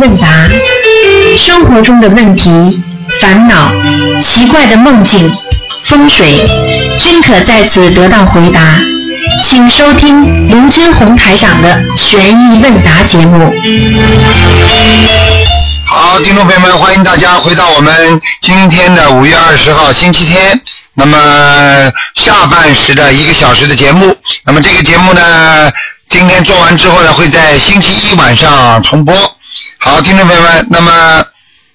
[0.00, 0.48] 问答，
[1.36, 2.82] 生活中的问题、
[3.20, 3.72] 烦恼、
[4.22, 5.30] 奇怪的梦境、
[5.84, 6.46] 风水，
[6.98, 8.76] 均可在此得到回答。
[9.44, 13.52] 请收听卢军红台长的悬疑问答节目。
[15.86, 20.60] 好，听众朋友们，欢迎大家回到我们今天的五月二十号星期天。
[20.94, 25.70] 那么下半时的一个小时的节目，那么这个节目呢，
[26.08, 29.14] 今天做完之后呢，会在星期一晚上重播。
[29.80, 31.24] 好，听众朋友们，那么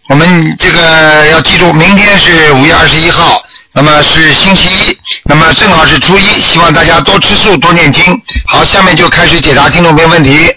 [0.10, 8.04] 我们这个要记住，明天是五月二十一号，那么是星期一，那么正好是初一，希望大家多吃素，多念经。
[8.46, 10.54] 好，下面就开始解答听众朋友问题。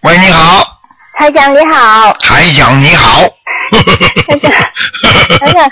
[0.00, 0.80] 喂，你好，
[1.18, 3.28] 台长你好，台长你好。
[3.72, 4.52] 台长，
[5.40, 5.70] 台长，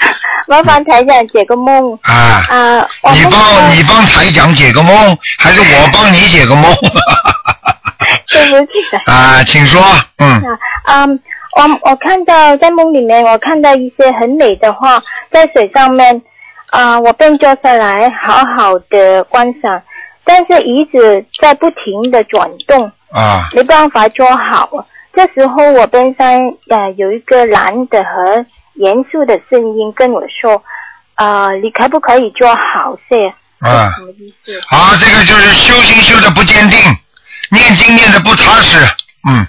[0.48, 2.88] 麻烦台长解个梦啊，啊！
[3.02, 6.72] 我你帮你帮台长解个梦，还是我帮你解个梦？
[8.32, 9.82] 对不起啊，请说，
[10.18, 10.28] 嗯，
[10.84, 11.20] 啊，嗯，
[11.56, 16.22] 我我看到在梦里面，我看到一些很美的画在水上面，
[16.70, 19.82] 啊，我便坐下来好好的观赏，
[20.24, 24.68] 但是椅子在不停的转动，啊，没办法坐好。
[25.12, 26.26] 这时候我边上
[26.68, 30.62] 呃有一个男的和严肃的声音跟我说，
[31.14, 33.32] 啊、你可不可以做好事？
[33.60, 34.58] 啊什么意思？
[34.74, 36.78] 啊，这个就是修行修的不坚定，
[37.50, 38.78] 念经念的不踏实，
[39.28, 39.46] 嗯，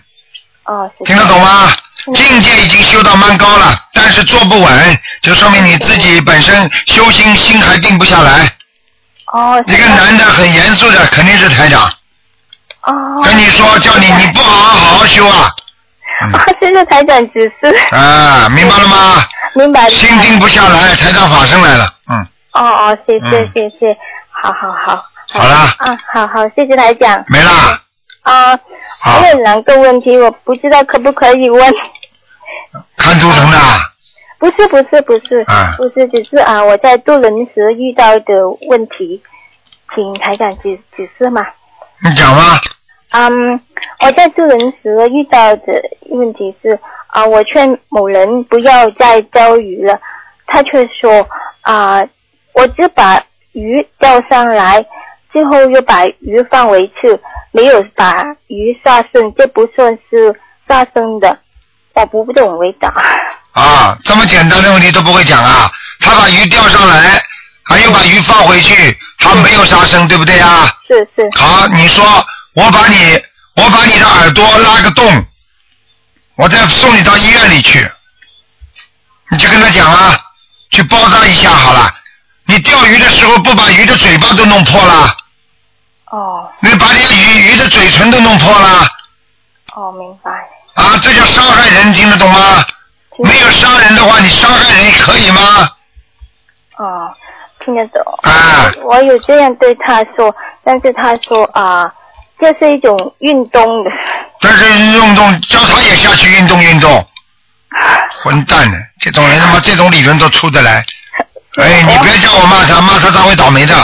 [0.66, 1.72] 哦，听得懂吗？
[1.72, 1.78] 嗯
[2.16, 8.52] 境界已经修到蛮高了，但是坐不稳，就说明你自己本身修心心还定不下来。
[9.32, 11.88] 哦，这个男的很严肃的，肯定是台长，
[12.84, 15.50] 哦，跟你说叫你你不好好好好修啊，
[16.34, 19.24] 啊，谢谢台长指示，啊，明白了吗？
[19.54, 19.90] 明白。
[19.90, 23.98] 心定不下来，台长法身来了，嗯，哦哦，谢谢嗯谢谢，
[24.32, 25.06] 好好好。
[25.34, 27.24] 好啦，啊，好好，谢谢台长。
[27.28, 27.80] 没啦，
[28.24, 28.58] 啊，
[29.00, 31.74] 好还有两个问题，我不知道可不可以问。
[32.98, 33.80] 看图腾的啊，
[34.40, 38.34] 不是不是不是，啊不是，只是啊，我在渡轮时遇到的
[38.70, 39.22] 问题，
[39.96, 41.42] 请台长指指示嘛。
[42.04, 42.60] 你讲吧，
[43.12, 43.62] 嗯，
[44.00, 50.00] 我在渡人时遇到的问题是啊，我劝某人不要再钓鱼了，
[50.48, 51.28] 他却说
[51.62, 52.02] 啊，
[52.54, 54.84] 我只把鱼钓上来，
[55.32, 57.20] 最后又把鱼放回去，
[57.52, 60.34] 没有把鱼杀生，这不算是
[60.68, 61.38] 杀生的，
[61.94, 62.90] 我不懂回答。
[63.52, 65.70] 啊，这么简单的问题都不会讲啊？
[66.00, 67.22] 他把鱼钓上来，
[67.64, 70.72] 还有把鱼放回去，他没有杀生，对不对啊？
[70.88, 72.04] 是是，好，你说
[72.54, 73.22] 我把你
[73.56, 75.26] 我把你的耳朵拉个洞，
[76.36, 77.90] 我再送你到医院里去，
[79.30, 80.18] 你就跟他讲啊，
[80.72, 81.94] 去包扎一下好了。
[82.46, 85.16] 你钓鱼的时候不把鱼的嘴巴都弄破了，
[86.06, 88.88] 哦你把你鱼鱼的嘴唇都弄破了
[89.76, 90.32] 哦，明白。
[90.76, 92.66] 啊，这叫伤害人，听得懂吗？
[93.16, 95.70] 听没有伤人的话，你伤害人可以吗？
[96.78, 97.14] 哦，
[97.64, 98.02] 听得懂。
[98.24, 100.34] 啊，我有这样对他说，
[100.64, 101.92] 但是他说啊，
[102.40, 103.92] 这是一种运动的。
[104.40, 107.06] 但是运动叫他也下去运动运动，
[108.24, 108.78] 混蛋呢！
[109.00, 110.84] 这种人他妈这种理论都出得来。
[111.60, 113.76] 哎， 你别叫我骂他，骂他他会倒霉的。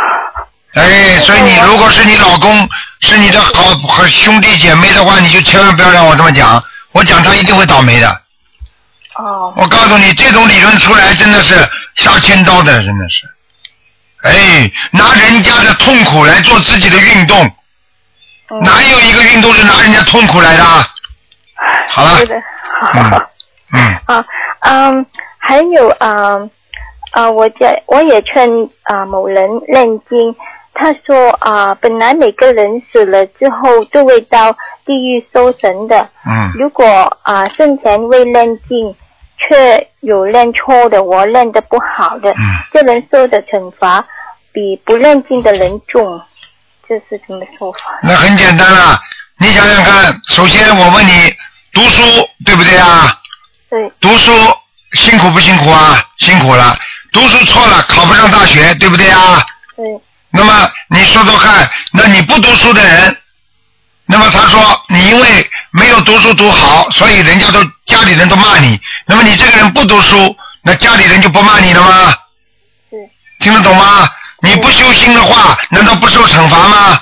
[0.74, 2.68] 哎，所以你如果是你老公
[3.00, 8.08] 是你的好好兄弟姐妹的话，你就千万不要让我这么讲，我讲他一定会倒霉的。
[9.16, 11.54] 哦我告诉你，这种理论出来真的是
[11.98, 13.28] 杀千刀的，真的是。
[14.22, 17.38] 哎，拿人家的痛苦来做自己的运动，
[18.50, 20.64] 嗯哪有一个运动是拿人家痛苦来的？
[21.88, 22.18] 好了。
[22.18, 22.34] 是的，
[22.92, 23.22] 嗯好。
[23.70, 24.24] 嗯，啊，
[24.60, 25.06] 嗯，
[25.38, 26.40] 还有啊
[27.12, 28.48] 啊，我也我也劝
[28.84, 30.34] 啊某人念经，
[30.72, 38.94] 他说啊，本来每个人死了之后都会到地狱受神的，嗯，如果啊生前未念经，
[39.38, 42.36] 却有认错的，我认的不好的，嗯
[42.72, 44.04] 这人受的惩罚
[44.52, 46.20] 比不认经的人重，
[46.88, 47.78] 这是什么说法？
[48.02, 48.98] 那很简单了。
[49.40, 51.32] 你想想看，首先我问你，
[51.72, 52.02] 读书
[52.44, 53.14] 对不对啊？
[53.70, 54.32] 对，读书
[54.94, 56.02] 辛苦不辛苦啊？
[56.18, 56.76] 辛苦了。
[57.12, 59.44] 读书错了，考不上大学，对不对啊？
[59.76, 59.84] 对，
[60.30, 63.16] 那么你说说看，那你不读书的人，
[64.10, 68.80] 那么他说你因为没有读书读好，所以人家都家里人都骂你。
[69.06, 72.14] 那么你这个人不读书，那家里人就不骂你了吗？
[72.90, 72.96] 是，
[73.38, 74.08] 听得懂吗？
[74.40, 76.98] 你不修心的话，难道不受惩罚吗？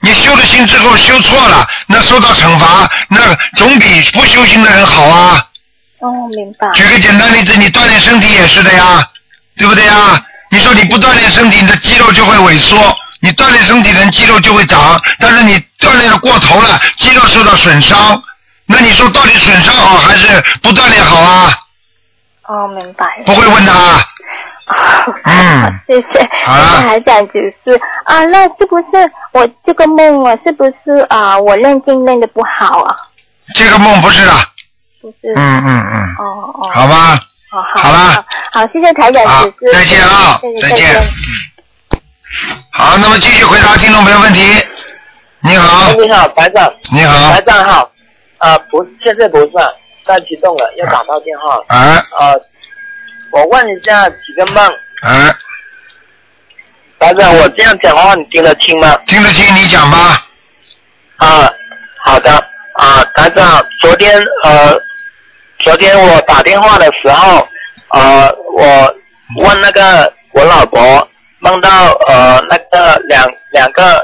[0.00, 5.44] 你修了心之后修错了，那受到惩罚，那总比不修心的人好啊。
[5.98, 6.70] 哦，明白。
[6.72, 9.06] 举个简单例子，你锻炼身体也是的呀，
[9.58, 10.24] 对不对呀？
[10.50, 18.22] 你说你不锻炼身体，你的肌肉就会萎缩，你锻炼身体人肌肉就会长，但是你锻炼的过头了，肌肉受到损伤。
[18.66, 20.26] 那你说到底损伤好还是
[20.62, 21.52] 不锻炼好啊？
[22.46, 23.24] 哦，明白了。
[23.26, 23.72] 不会问他。
[25.24, 26.28] 嗯谢谢。
[26.44, 27.74] 好了那还想只是
[28.04, 32.96] 啊，那是不是我这个梦啊，是不是啊，我练经练的不好啊？
[33.54, 34.32] 这个梦不是的。
[35.02, 35.32] 不是。
[35.34, 36.70] 嗯嗯嗯，哦哦。
[36.72, 37.18] 好吧。
[37.50, 37.80] 哦，好。
[37.82, 38.66] 好了好。
[38.68, 39.72] 谢谢台长好指示。
[39.72, 41.10] 再见啊谢谢再见
[42.70, 44.40] 好，那么继续回答听众朋友问题。
[45.40, 46.72] 你好，你好，台长。
[46.92, 47.90] 你好台，长好。
[48.38, 49.50] 啊、不，现在不是，
[50.06, 51.56] 太激动了，要打到电话。
[51.66, 52.40] 啊呃，
[53.32, 54.64] 我问一下几个梦，
[55.02, 55.34] 啊，
[57.00, 58.96] 台长，我这样讲话你听得清吗？
[59.06, 60.26] 听得清你讲吧。
[61.16, 61.52] 啊，
[61.98, 62.32] 好的。
[62.74, 64.80] 啊，台长，昨天呃，
[65.58, 67.46] 昨天我打电话的时候，
[67.88, 68.94] 呃，我
[69.44, 71.06] 问那个我老婆
[71.40, 73.96] 梦到呃那个两两个，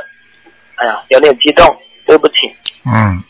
[0.76, 1.64] 哎呀，有点激动，
[2.06, 2.34] 对不起。
[2.84, 3.22] 嗯，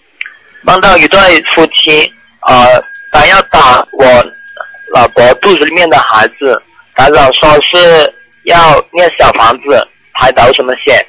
[0.63, 2.13] 梦到一对夫妻，
[2.47, 2.83] 呃，
[3.13, 4.25] 他要打我
[4.95, 6.61] 老婆肚子里面的孩子，
[6.95, 8.15] 台长说是
[8.45, 11.07] 要念小房子，排头什么写？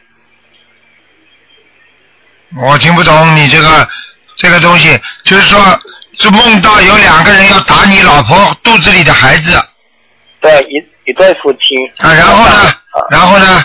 [2.60, 3.88] 我听不懂你这个
[4.36, 5.60] 这个东西，就是说，
[6.14, 9.52] 是梦到有两个人要打你老婆肚子里的孩子
[10.40, 11.84] 对，一一对夫妻。
[11.98, 12.74] 啊，然后呢，
[13.10, 13.64] 然后呢，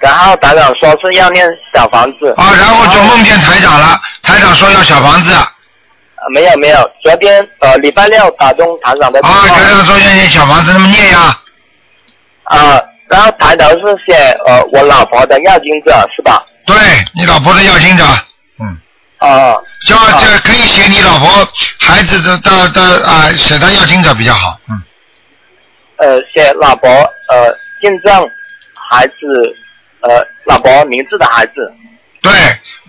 [0.00, 2.34] 然后台长说是要念小房子。
[2.36, 5.40] 啊，然后就梦见台长了，台长说要小房子，啊，
[6.16, 9.48] 呃没有没有，昨天呃礼拜六打中台长的电话。
[9.48, 11.38] 台长说要念小房子，那么念呀，
[12.44, 14.14] 啊、然后抬头是写
[14.46, 16.42] 呃我老婆的要经者是吧？
[16.66, 16.76] 对
[17.14, 18.04] 你老婆的要经者，
[18.60, 18.78] 嗯，
[19.18, 19.56] 啊、
[19.88, 21.28] 叫这可以写你老婆
[21.78, 24.80] 孩子的的的啊，写他要经者比较好，嗯，
[25.96, 26.88] 呃，写老婆
[27.28, 28.30] 呃见证
[28.74, 29.56] 孩子
[30.00, 31.72] 呃老婆名字的孩子
[32.22, 32.32] 对，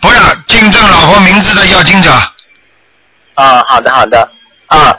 [0.02, 2.12] 不要见证老婆名字的要经者，
[3.34, 4.30] 啊，好的好的
[4.68, 4.96] 啊。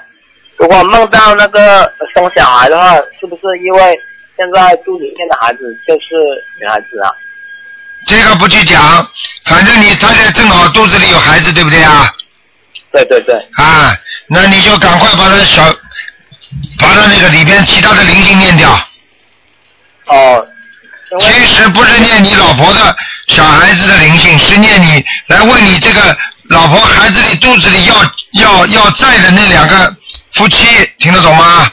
[0.57, 3.99] 如果梦到那个生小孩的话，是不是因为
[4.37, 6.15] 现在肚子里面的孩子就是
[6.61, 7.11] 女孩子啊？
[8.07, 9.09] 这个不去讲，
[9.45, 12.15] 反正你他现在正好肚子里有孩子，对不对啊？
[12.93, 13.93] 对对对，啊，
[14.29, 15.63] 那你就赶快把他小，
[16.79, 18.71] 把他那个里边其他的灵性念掉。
[20.07, 20.47] 哦，
[21.19, 22.97] 其实不是念你老婆的
[23.29, 26.17] 小孩子的灵性，是念你来问你这个
[26.51, 27.95] 老婆孩子里肚子里要
[28.33, 29.97] 要要在的那两个
[30.35, 30.67] 夫妻，
[30.99, 31.71] 听得懂吗？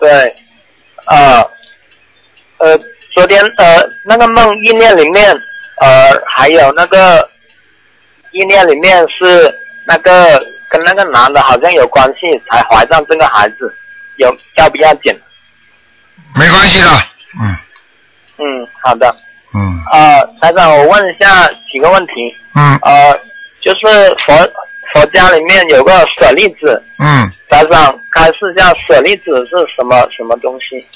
[0.00, 0.34] 对，
[1.06, 1.40] 呃，
[2.58, 2.78] 呃，
[3.14, 5.30] 昨天呃那个梦意念里面，
[5.80, 7.30] 呃还有那个
[8.32, 9.54] 意念里面是
[9.86, 13.70] 那个跟那个男的好像有关系，才怀上这个孩子，
[14.16, 15.14] 有要不要紧？
[16.34, 16.88] 没关系的，
[17.42, 17.56] 嗯
[18.38, 19.14] 嗯，好的。
[19.54, 19.60] 嗯
[19.92, 22.12] 呃，台长，我问一下几个问题。
[22.54, 23.12] 嗯呃，
[23.60, 24.34] 就是佛
[24.94, 30.86] 佛家里面有个舍利子，嗯，台长开示一下舍利子是什么什么东西？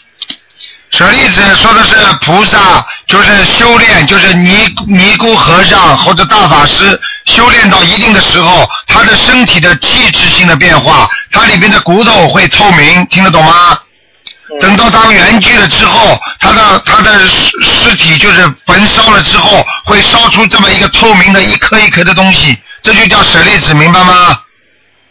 [0.91, 4.57] 舍利子说的是菩萨，就是修炼，就是尼
[4.89, 13.79] 尼姑和尚或者大法师修炼到一定的时候，他的身体的气质性的变化，它里边的骨头会透明，听得懂吗？
[14.61, 24.41] 等到他圆寂了之后，他的他的尸尸体就是焚烧了之后，会烧出这么一个透明的一颗一颗的东西，这就叫舍利子，明白吗？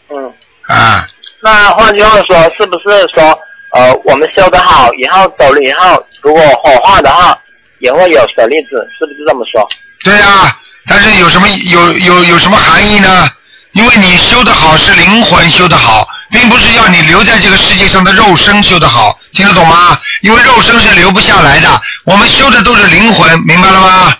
[0.08, 0.32] 嗯，
[0.68, 1.06] 啊，
[1.42, 3.38] 那换句话说，是不是说，
[3.74, 7.38] 呃，我们修得好以后走了以后，如果火化的话，
[7.80, 9.68] 也会有舍利子，是不是这么说？
[10.02, 10.56] 对呀、
[10.88, 13.28] 但是有什么有有有什么含义呢？
[13.72, 20.00] 因为你修得好是灵魂修得好，并不是要你留在这个世界上的肉身修得好，听得懂吗？
[20.22, 21.68] 因为肉身是留不下来的，
[22.04, 24.16] 我们修的都是灵魂，明白了吗？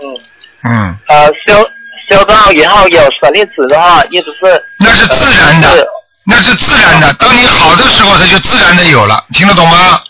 [0.00, 0.20] 嗯，
[0.62, 1.68] 嗯，呃，修
[2.08, 5.84] 修到以后有舍利子的话，意思是那是自然的
[6.24, 7.12] 那是自然的。
[7.14, 10.00] 当你好的时候，它就自然的有了，听得懂吗？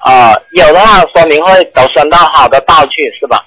[0.00, 3.44] 啊、有的话说明会投生到好的道去，是吧？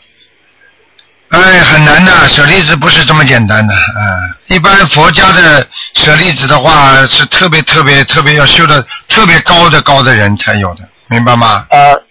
[1.29, 3.74] 哎，很难的，舍利子不是这么简单的。
[3.74, 11.67] 嗯，一般佛家的舍利子的话，是特别特别特别要修的特别高的高的人才有的，明白吗？
[11.69, 12.01] 呃，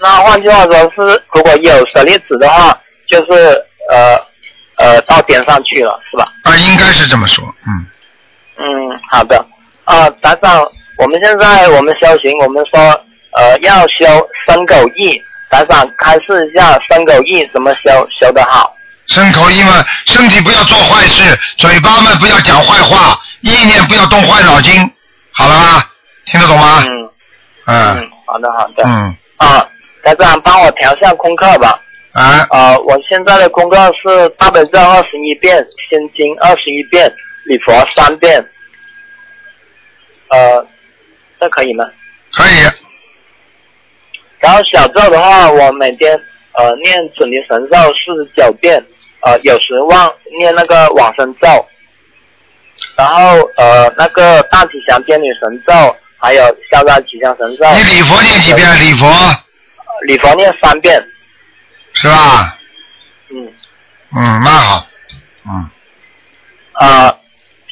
[0.00, 2.74] 那换句话说是，如果有舍利子的话，
[3.06, 4.18] 就是呃
[4.76, 6.24] 呃到点上去了，是吧？
[6.44, 7.44] 啊，应该是这么说。
[7.66, 7.86] 嗯，
[8.56, 9.44] 嗯，好的。
[9.84, 10.66] 啊，台长，
[10.96, 12.80] 我们现在我们修行，我们说
[13.36, 15.20] 呃要修身口意，
[15.54, 18.74] 台长开示一下身口意怎么修修得好。
[19.06, 24.74] 身口意嘛，身体不要做坏事，嘴巴嘛不要讲坏话，意念不要动坏脑筋，
[25.30, 25.90] 好了吧？
[26.26, 26.82] 听得懂吗？
[26.84, 26.90] 嗯
[27.66, 28.82] 嗯嗯，好的好的。
[28.84, 29.64] 嗯啊，
[30.02, 31.80] 台长帮我调下功课吧。
[32.14, 37.08] 啊，呃，我现在的功课是大悲咒二十一遍，心经二十一遍，
[37.44, 38.44] 礼佛三遍。
[40.30, 40.66] 呃，
[41.38, 41.84] 这可以吗？
[42.32, 42.83] 可以，
[44.44, 46.14] 然后小咒的话，我每天
[46.52, 48.78] 呃念准提神咒四十九遍，
[49.22, 51.66] 呃有时忘念那个往生咒，
[52.94, 55.72] 然后呃那个大吉祥天女神咒，
[56.18, 57.64] 还有消灾吉祥神咒。
[57.72, 58.68] 你礼佛念几遍？
[58.80, 59.06] 礼佛
[60.06, 61.02] 礼佛念三遍，
[61.94, 62.58] 是吧？
[63.30, 63.50] 嗯
[64.14, 64.86] 嗯，蛮好。
[65.46, 65.70] 嗯，
[66.80, 67.18] 呃，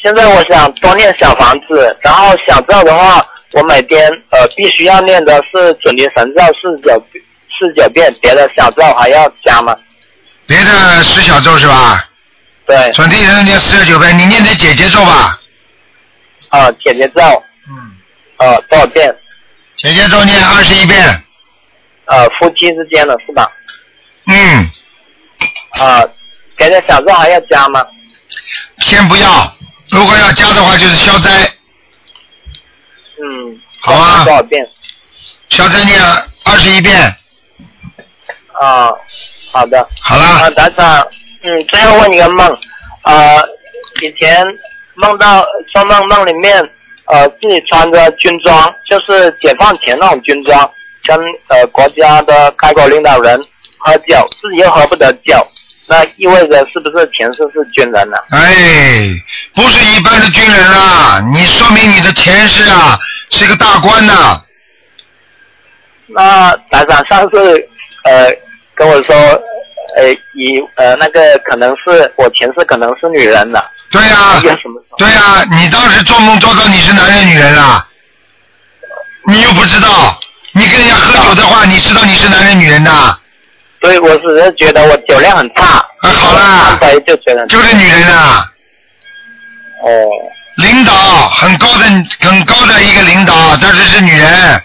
[0.02, 3.22] 现在我想多念小房子，然后小咒的话，
[3.52, 7.06] 我每天呃必须要念的是准提神咒四十九
[7.58, 9.76] 四十九遍，别的小咒还要加吗？
[10.46, 12.08] 别的十小咒是吧？
[12.66, 15.38] 对，准提人念四十九遍，你念的姐姐咒吧。
[16.48, 17.20] 啊、姐姐咒，
[17.68, 17.92] 嗯，
[18.36, 19.14] 啊多少遍？
[19.76, 21.24] 姐姐咒念二十一遍。
[22.06, 23.50] 呃，夫妻之间的是吧？
[24.26, 24.70] 嗯，
[25.80, 26.04] 啊、
[26.56, 27.84] 别的小咒还要加吗？
[28.78, 29.56] 先不要，
[29.90, 31.30] 如果要加的话就是消灾，
[33.22, 34.66] 嗯，好啊多少遍？
[35.50, 36.00] 消灾念
[36.44, 36.94] 二十一遍。
[38.60, 38.90] 啊、
[39.52, 39.88] 好的。
[40.00, 41.06] 好啦啊，了，台长，
[41.42, 42.48] 嗯，最后问一个梦，
[43.02, 43.40] 呃，
[44.02, 44.44] 以前
[44.94, 46.58] 梦到做梦梦里面，
[47.06, 50.70] 呃，自己穿着军装，就是解放前那种军装，
[51.04, 51.16] 跟
[51.48, 53.40] 呃国家的开国领导人
[53.78, 55.44] 喝酒，自己又喝不得酒，
[55.86, 59.10] 那意味着是不是前世是军人呢、哎，
[59.54, 62.96] 不是一般的军人啊，你说明你的前世啊
[63.32, 64.40] 是个大官呐、
[66.06, 67.36] 那台长上次
[68.04, 68.30] 呃
[68.74, 69.14] 跟我说，
[69.96, 74.40] 呃以呃那个可能是我前世可能是女人了，对呀？
[74.98, 77.86] 对呀、你当时做梦做到你是男人女人啊，
[79.26, 80.18] 你又不知道，
[80.52, 82.90] 你跟人家喝酒的话，你知道你是男人女人的，
[83.80, 85.64] 所以我只是觉得我酒量很差。
[86.02, 86.78] 啊好啦。
[87.06, 88.44] 就觉得就是女人啊，
[89.84, 89.88] 哦
[90.56, 90.92] 领导
[91.30, 91.84] 很高的
[92.20, 94.62] 很高的一个领导，但是是女人，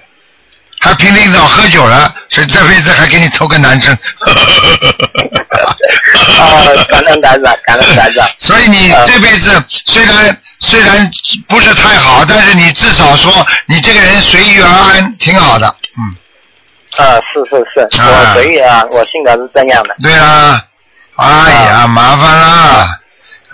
[0.80, 3.98] 还凭领导喝酒了，所以这辈子还给你投个男生。
[6.38, 8.28] 啊，感恩台长，感恩台长。
[8.38, 11.10] 所以你这辈子虽然虽然
[11.48, 15.76] 不是太好，但是你至少说你这个人随遇而安，挺好的。
[15.98, 19.96] 嗯，啊，是是是，啊我随遇啊，我性格是这样的。
[20.02, 20.62] 对啊。
[21.16, 23.00] 哎呀，麻烦啦！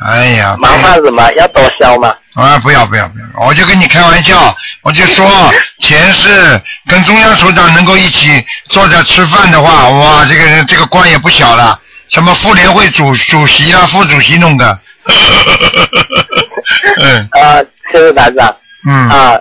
[0.02, 1.32] 哎呀，麻烦什么？
[1.38, 2.14] 要多消吗？
[2.36, 2.58] 啊！
[2.60, 3.46] 不要不要不要！
[3.46, 5.26] 我就跟你开玩笑，我就说
[5.80, 14.80] 前世跟中央首长能够一起坐着吃饭的话，哇，这个人这个官也不小了，什么妇联会主主席啊、副主席弄的。
[17.02, 17.62] 嗯啊，
[17.92, 18.56] 谢谢台长。
[18.88, 19.10] 嗯。
[19.10, 19.40] 啊，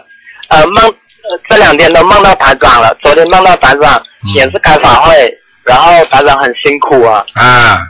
[0.48, 3.94] 呃梦，呃这两天都梦到台长了，昨天梦到台长
[4.24, 5.32] 嗯也是开法会，
[5.64, 7.24] 然后台长很辛苦啊。
[7.34, 7.86] 啊，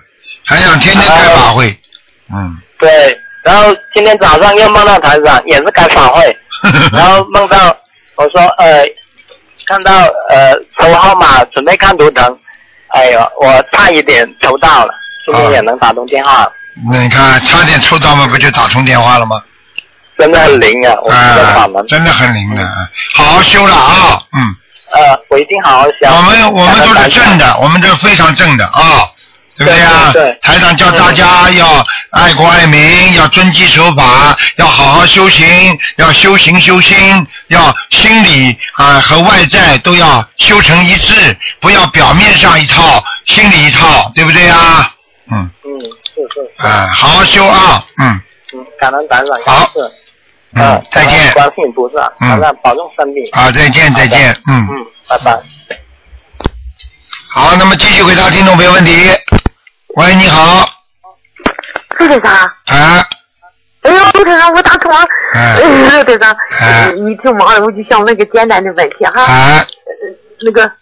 [0.46, 1.76] 还想天天开法会，
[2.32, 6.36] 嗯，对，然后今天早上又梦到台长，也是开法会，
[6.92, 7.76] 然后梦到
[8.16, 8.84] 我说呃，
[9.66, 9.92] 看到
[10.30, 12.38] 呃抽号码准备看图腾，
[12.88, 14.94] 哎呦，我差一点抽到了，
[15.24, 16.50] 是不是也能打通电话，
[16.90, 19.42] 那你看差点抽到嘛，不就打通电话了吗？
[20.18, 20.94] 真的很灵啊！
[21.02, 22.70] 我们的法啊门，，真的很灵的，啊
[23.14, 24.54] 好好修了啊，嗯，
[24.92, 26.14] 呃，我一定好好想。
[26.14, 29.08] 我们我们都是正的，我们这非常正的啊。
[29.56, 30.30] 对不对呀、对对。
[30.32, 44.90] 对台长叫大家要爱国爱民，要遵纪守法，要好好修行，要修行修心，要心理啊、和外在都要修成一致，不要表面上一套，心里一套，对不对呀？
[45.30, 46.50] 嗯，嗯，是是。
[46.60, 48.20] 是，啊，好好修啊，嗯。
[48.54, 49.70] 嗯，感恩感恩，好。
[49.74, 49.80] 是，
[50.54, 51.10] 嗯，再见。
[51.10, 52.40] 感恩观世音菩萨，嗯。
[52.62, 53.28] 保重身体。
[53.32, 55.38] 啊，再见再见，嗯，嗯，拜拜。
[57.30, 59.08] 好，那么继续回答听众朋友问题。
[59.94, 60.66] 喂，你好，
[61.98, 63.06] 陆队长，啊，
[63.82, 64.98] 哎呦，陆队长，我打通了。
[65.34, 69.22] 哎哎，陆队长，哎你挺忙的，我就想问个简单的问题哈。
[69.22, 69.66] 啊，呃
[70.44, 70.72] 那个，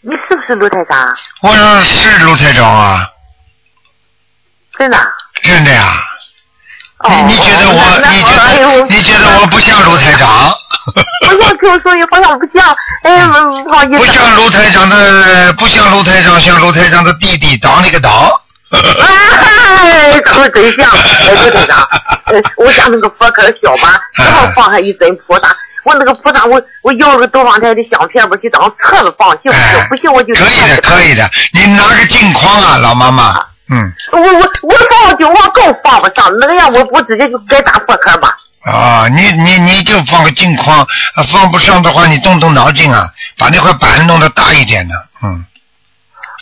[0.00, 1.14] 你是不是陆队长？
[1.42, 3.06] 我说是陆队长啊，
[4.78, 5.04] 真的啊？
[5.42, 5.82] 真的呀。
[6.98, 10.50] 哦你你觉得我，那你觉得你觉得我不像卢台长？
[11.26, 13.98] 不像听说好像不像，哎，不不好意思。
[13.98, 18.12] 不像卢台长的，不像卢台长，像卢台长的弟弟当了个当。
[18.70, 21.86] 哎，可真像，哎，陆队长，
[22.26, 29.60] 呃，我家那个佛龛小吧，正好放上一尊菩萨，我那个菩萨，我我要个东方台的相片，我去当册子放，行不行？
[29.60, 31.28] 哎不行我就可以的，可以的。
[31.52, 33.44] 你拿个镜框啊，老妈妈。
[33.68, 38.36] 嗯，我我我放就往更放不上，那样我我直接就该打破壳吧。
[38.64, 40.80] 啊，你你你就放个镜框，
[41.14, 43.06] 啊放不上的话，你动动脑筋啊，
[43.38, 45.44] 把那块板弄得大一点的，嗯，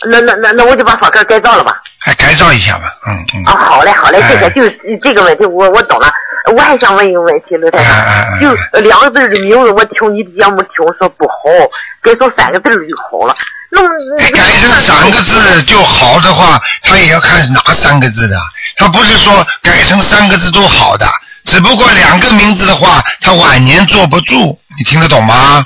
[0.05, 1.81] 那那那那我就把房间改造了吧。
[1.99, 3.43] 还改造一下吧，嗯嗯。
[3.45, 6.11] 啊，好嘞好嘞，这个哎就是这个问题，我我懂了。
[6.55, 11.33] 我还想问一个问题，刘太太，哎哎哎就呃两个字的名字，我听你的节目听说不好，
[12.03, 13.35] 改成三个字就好了。
[13.71, 18.37] 那么哎改成三个字就好的话，他也要看哪三个字的。
[18.77, 21.07] 他不是说改成三个字都好的，
[21.45, 25.65] 只不过两个名字的话，他晚年坐不住，你听得懂吗？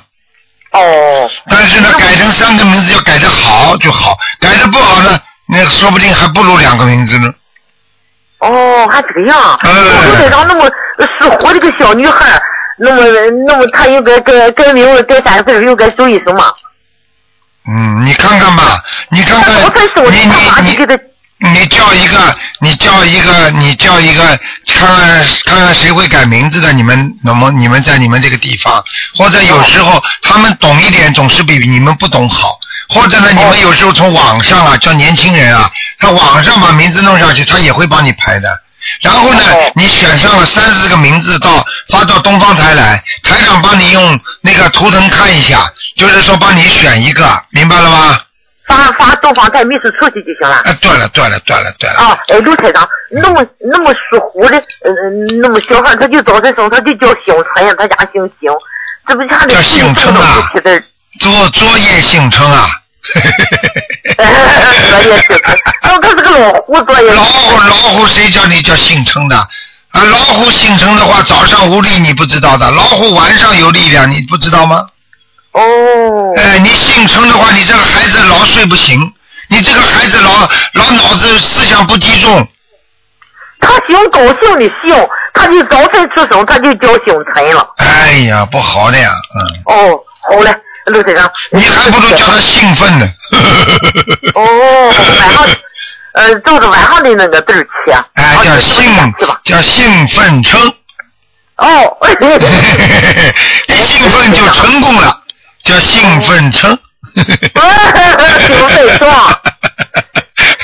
[0.72, 7.28] 哦，但是呢，改成三个名字要改得好就好，改得不好呢，那说不定还不如两个名字呢。
[8.40, 9.60] 哦，还这个样。
[9.64, 9.74] 嗯
[10.06, 12.42] 刘台长，那么呃属虎这个小女孩儿，
[12.78, 13.02] 那么
[13.48, 16.56] 那么她应该改改名字改三个字儿，应该属于什么？
[17.68, 19.60] 嗯，你看看吧，你看看，你
[20.70, 21.00] 你就给他你
[21.40, 24.24] 你叫一个，你叫一个，你叫一个，
[24.68, 26.74] 看看看看谁会改名字的？
[26.74, 28.84] 你们那么你们在你们这个地方，
[29.16, 32.60] 或者有时候他们懂一点，总是比你们不懂好。
[32.90, 38.50] 或者呢，你们有时候从网上啊，叫年轻人啊，他网上把名字弄上去，他也会帮你排的。
[39.02, 48.20] 然后呢哦，你选上了三四个名字到发到东方台来，台长帮你用那个图腾看一下，就是说帮你选一个，明白了吗？
[48.70, 50.58] 发发东方台秘书出去就行了。
[50.58, 51.96] 啊，对了，对了，对了，对了。
[51.98, 54.94] 啊，哎，刘台长，那么那么属虎的，呃，
[55.42, 58.56] 那么小孩他就早晨生，他就叫姓陈呀，他家姓邢，
[59.08, 60.52] 这不是他的叫姓陈啊
[61.20, 62.68] 作作业姓陈啊。
[63.10, 67.12] 作业姓陈，那他是个老虎作业。
[67.12, 69.36] 老虎老虎谁叫你叫姓陈的？
[69.92, 74.86] 啊，老虎姓陈的话，早上无力你不知道的，老虎晚上有力量，你不知道吗？
[75.52, 79.00] 哦，哎，你姓陈的话，你这个孩子老睡不醒，
[79.48, 80.32] 你这个孩子老
[80.74, 82.48] 老脑子思想不集中。
[83.60, 87.68] 他姓高兴的姓，他就早晨出生，他就叫姓陈了。
[87.78, 91.30] 哎呀，不好的呀，嗯，哦，好嘞，陆先生。
[91.52, 93.10] 你还不如叫他兴奋呢。
[94.36, 95.48] 哦，晚上，
[96.14, 98.06] 呃，就是晚上的那个字儿起啊。
[98.14, 99.14] 哎，叫兴？
[99.44, 100.74] 叫兴奋称。
[101.58, 101.98] 哦，
[103.68, 105.19] 一兴奋就成功了，
[105.70, 106.68] 叫兴奋车。
[107.16, 109.06] 兴奋车。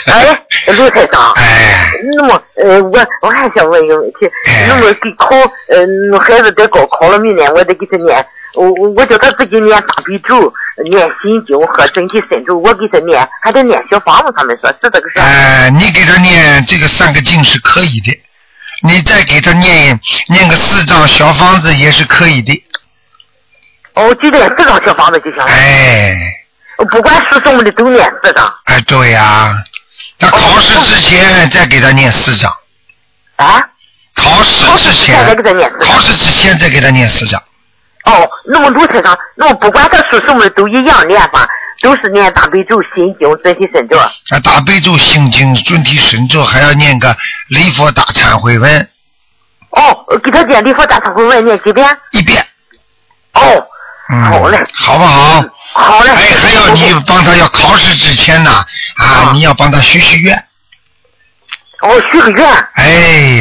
[0.06, 1.32] 哎，卢台长。
[1.34, 5.28] 哎，那么，呃，我我还想问一个问题，哎那么给考，
[5.70, 15.24] 呃，孩子在高考了，明年我得给他念，我我我叫他自己念大悲咒，念心经和准提神咒，我给他念，还得念小房子，他们说是这个事儿。
[15.24, 18.18] 哎，你给他念这个三个经是可以的，
[18.84, 22.64] 你再给他念念个四张小房子也是可以的。
[23.96, 26.16] 哦，就念四张小房子就行了，哎，
[26.92, 28.54] 不管是什么的都念四张。
[28.66, 29.56] 哎，对呀、
[30.20, 32.52] 那考试之前再给他念四张，
[33.38, 33.62] 啊？
[34.16, 37.42] 考试之前再给他念四张考试之前再给他念四张。
[38.06, 41.48] 哦，那么卢台长，那么不管他说什么都一样念法，
[41.82, 43.98] 都是念大悲咒、心经、准提神咒。
[43.98, 44.12] 啊，
[44.44, 47.16] 大悲咒、心经、准提神咒，还要念个
[47.48, 48.90] 礼佛大忏悔文
[49.72, 51.98] 哦，给他念礼佛大忏悔文念几遍？
[52.12, 52.46] 一遍。
[53.34, 53.66] 哦，嗯，
[54.08, 55.44] 好嘞好不好？
[55.74, 56.10] 好嘞。
[56.12, 58.52] 哎，还要你帮他要考试之前呢，
[58.98, 60.48] 啊啊，你要帮他许许愿。
[61.82, 62.68] 我，许个愿。
[62.76, 62.84] 哎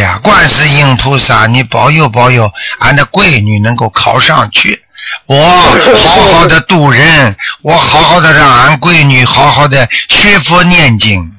[0.00, 2.50] 呀，观世音菩萨，你保佑保佑，
[2.80, 4.82] 俺的闺女能够考上去。
[5.26, 5.36] 我
[6.02, 11.30] 好好的度人，我好好的让俺闺女好好的学佛念经。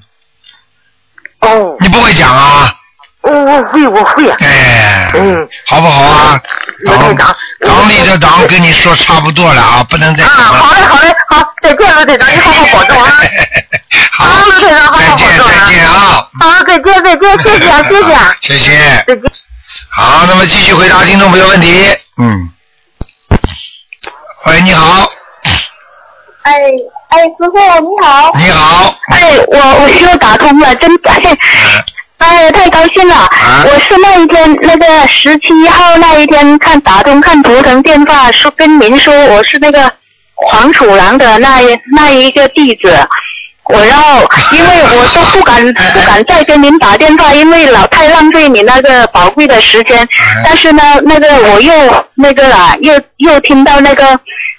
[1.41, 2.73] 哦，你不会讲啊？
[3.25, 4.29] 我我会我会。
[4.31, 6.41] 哎，嗯好不好啊？
[6.85, 10.59] 党罗队长党里的党跟你说差不多了啊，不能再啊，讲了。
[10.59, 13.11] 好嘞好嘞，好，再见，罗队长，你好好保重啊。
[14.11, 16.29] 好好罗队长好好再见保重啊再见啊！
[16.39, 19.03] 好，再见再见，谢谢啊 谢谢啊，谢谢。
[19.07, 19.23] 再见。
[19.89, 21.87] 好，那么继续回答听众朋友问题。
[22.17, 22.49] 嗯。
[24.45, 25.09] 喂，你好，
[26.43, 26.53] 哎
[27.09, 28.31] 哎，师傅你好。
[28.35, 28.95] 你好。
[29.11, 31.29] 哎，我我又打通了，真感谢。
[32.25, 33.15] 哎，太高兴了！
[33.15, 33.29] 啊
[33.65, 39.91] 我是那一天那个十七号那一天看打通看图腾电话，说跟您说我是那个
[40.33, 42.97] 黄鼠狼的那一那一个弟子。
[43.67, 50.07] 我然后，因为我都不敢 不敢再跟您打电话，因为老太浪费你那个宝贵的时间。
[50.43, 51.73] 但是呢，那个我又
[52.15, 54.05] 那个啊，又又听到那个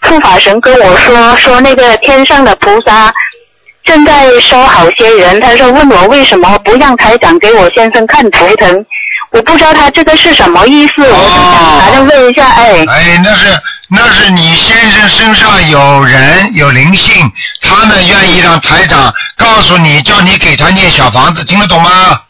[0.03, 3.13] 护法神跟我说说那个天上的菩萨
[3.87, 8.85] 正在收好些人，他说问我为什么不让台长给我先生看图腾，
[9.31, 13.47] 我不知道他这个是什么意思，我就想打电问一下，哎，哎，那是
[13.89, 17.31] 那是你先生身上有人有灵性，
[17.63, 22.21] 他呢愿意让台长告诉你，叫你给他念小房子，听得懂吗？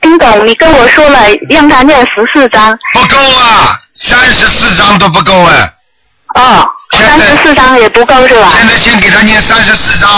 [0.00, 2.76] 听懂，你跟我说了让他念十四张。
[2.94, 5.70] 不够啊，三十四章都不够哎。
[6.34, 8.52] 哦，三十四章也不够是吧？
[8.56, 10.10] 现在先给他念三十四章。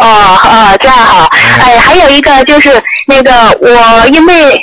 [0.00, 1.30] 哦哦，这样好。
[1.62, 4.58] 哎，还有一个就是那个我因为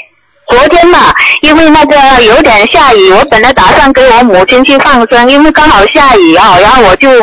[0.50, 7.20] 昨天嘛，因为那个有点下雨，我本来打算给我母亲去放生，因为刚好下雨啊，然后我就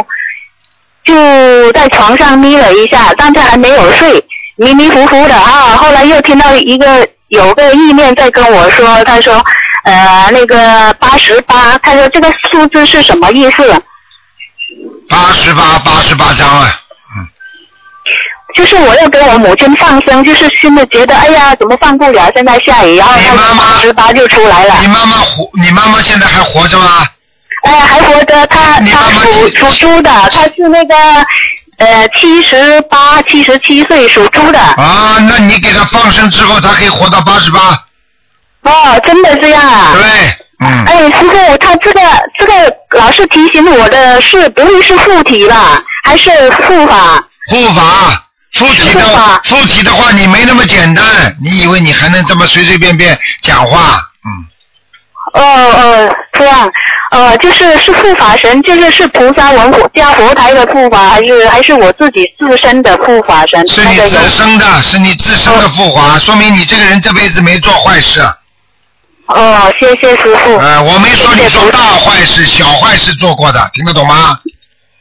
[1.04, 4.24] 就在床上眯了一下，但是还没有睡，
[4.56, 5.76] 迷迷糊糊的啊。
[5.76, 9.44] 后来又听到一个有个意念在跟我说，他说
[9.84, 13.82] 呃那个八十八，他说这个数字是什么意思？
[15.08, 16.80] 八十八，八十八张啊。
[18.54, 22.30] 就是我要给我母亲放生，就是心里觉得，哎呀，怎么放不了？
[22.34, 24.76] 现在下雨，然后他八十八就出来了。
[24.80, 27.04] 你妈妈活，你妈妈现在还活着吗？
[27.64, 30.94] 哎，还活着，她她属属猪的，她是那个
[31.78, 34.58] 呃七十八、七十七岁属猪的。
[34.58, 37.58] 啊，那你给她放生之后，她可以活到八十八。
[38.62, 39.92] 哦，真的这样啊？
[39.94, 40.02] 对，
[40.60, 40.84] 嗯。
[40.86, 42.00] 哎，师傅，他这个
[42.38, 42.52] 这个
[42.98, 45.82] 老是提醒我的是，不会是附体吧？
[46.04, 47.22] 还是护法？
[47.50, 48.23] 护法。
[48.54, 49.00] 附体的
[49.44, 51.04] 附体的话，你没那么简单。
[51.42, 54.00] 你以为你还能这么随随便便讲话？
[54.24, 54.46] 嗯。
[55.34, 56.70] 哦哦，这样，
[57.10, 63.66] 呃，就是是护法神，就是是菩萨文佛加佛台的护法，还是还是我自己自身的护法神？
[63.66, 68.20] 是你自身的，是你自身的护法，说明你这个人这辈子没做坏事。
[69.26, 70.56] 哦，谢谢师傅。
[70.58, 74.38] 呃，我没说你做大坏事，小坏事做过的，听得懂吗？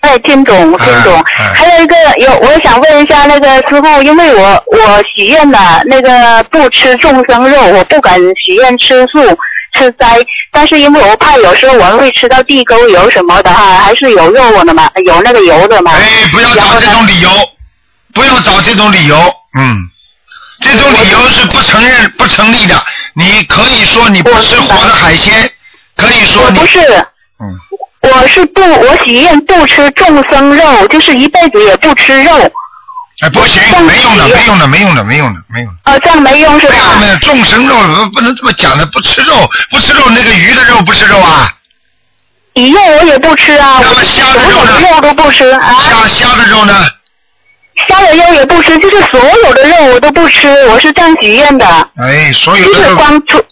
[0.03, 1.23] 哎，听懂，听懂。
[1.55, 9.23] 还有一个有，我想问一下那个师傅，因为我我许愿了，那个不吃众生肉，我不敢许愿吃素
[9.73, 10.17] 吃斋，
[10.51, 15.93] 但是因为我怕有时候我会吃到地沟油什么的哈，还是有肉的嘛，有那个油的嘛。
[15.93, 17.29] 哎，不要找这种理由，
[18.13, 19.15] 不要找这种理由，
[19.57, 19.89] 嗯，
[20.59, 22.75] 这种理由是不承认、不成立的。
[23.13, 25.49] 你可以说你不吃活的海鲜，
[25.95, 27.07] 可以说你不是，嗯。
[28.03, 32.31] 我是不，我许愿不吃众生肉，就是一辈子也不吃肉。
[33.21, 35.67] 哎，不行，没用的，没用的，没用的，没用的，没用。
[35.67, 35.91] 的。
[35.91, 36.97] 哦，这样没用是吧？
[36.99, 37.75] 没有众生肉
[38.13, 41.49] 不能这么讲的，不吃肉，不吃肉，那个鱼的肉不吃肉啊。
[42.55, 44.79] 鱼肉我也不吃啊，那么虾的肉呢？
[44.81, 45.73] 肉都不吃啊。
[45.89, 46.85] 虾虾的肉呢？
[47.87, 51.65] 虾的肉也不吃，就是所有的肉我都不吃，我是这样许愿的。
[51.95, 53.43] 哎，所有的就是光出。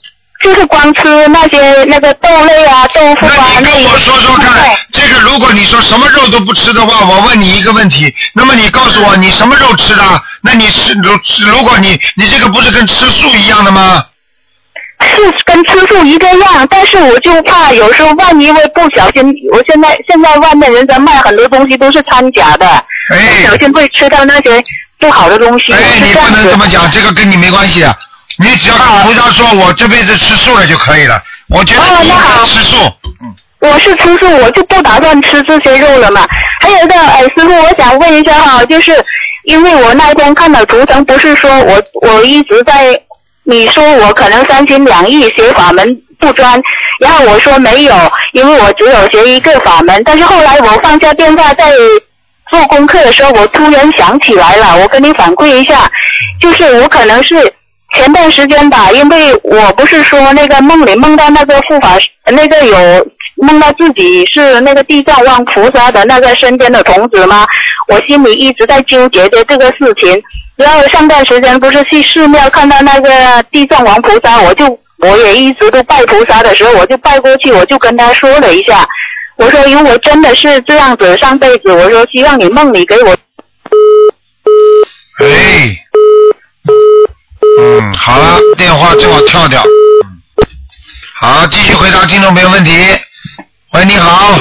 [0.43, 10.03] 就是光吃那些那个豆类啊、豆腐啊那你跟我说说看，这个如果你说什么肉都不吃的话，我问你一个问题，那么你告诉我你什么肉吃的？
[10.41, 11.11] 那你是如
[11.47, 14.03] 如果你你这个不是跟吃素一样的吗？
[14.99, 24.63] 是跟吃素一个样，但是我就怕有时候万一会不小心，我现在现在外面人在卖很多东西都是掺假的，不小心会吃到那些
[24.99, 25.73] 不好的东西。
[25.73, 27.83] 哎，你不能这么讲，这个跟你没关系。
[28.41, 31.21] 你只要跟菩萨说，我这辈子吃素了就可以了。
[31.49, 32.77] 我觉得你应该吃素。
[33.21, 33.35] 嗯。
[33.59, 36.27] 我是吃素，我就不打算吃这些肉了嘛。
[36.59, 38.91] 还有一个，哎，师傅，我想问一下哈，就是
[39.43, 42.99] 因为我那天看到图腾，不是说我我一直在
[43.43, 45.87] 你说我可能三心两意学法门
[46.19, 46.59] 不专，
[46.99, 47.93] 然后我说没有，
[48.33, 50.01] 因为我只有学一个法门。
[50.03, 51.71] 但是后来我放下电话在
[52.49, 55.87] 做功课的时候，我突然想起来了，我跟你反馈一下，
[56.39, 57.35] 就是我可能是。
[57.93, 61.97] 前段时间吧，因为我不是说那个梦里梦到那个护法，
[62.31, 67.45] 那个有梦到自己是那个地藏王菩萨的那个身边的童子吗？
[67.89, 70.21] 我心里一直在纠结着这个事情。
[70.55, 78.87] 然后上段时间不是去寺庙看到那个地藏王菩萨，我就我也一直都拜菩萨的时候，我就拜过去，我就跟他说了一下，
[79.37, 83.11] 我说如果真的是这样子，上辈子我说希望你梦里给我。
[85.19, 85.80] 哎。
[87.59, 89.61] 嗯，好了，电话最好跳掉。
[89.61, 90.21] 嗯，
[91.15, 92.71] 好，继续回答听众朋友问题。
[93.73, 94.37] 喂，你好。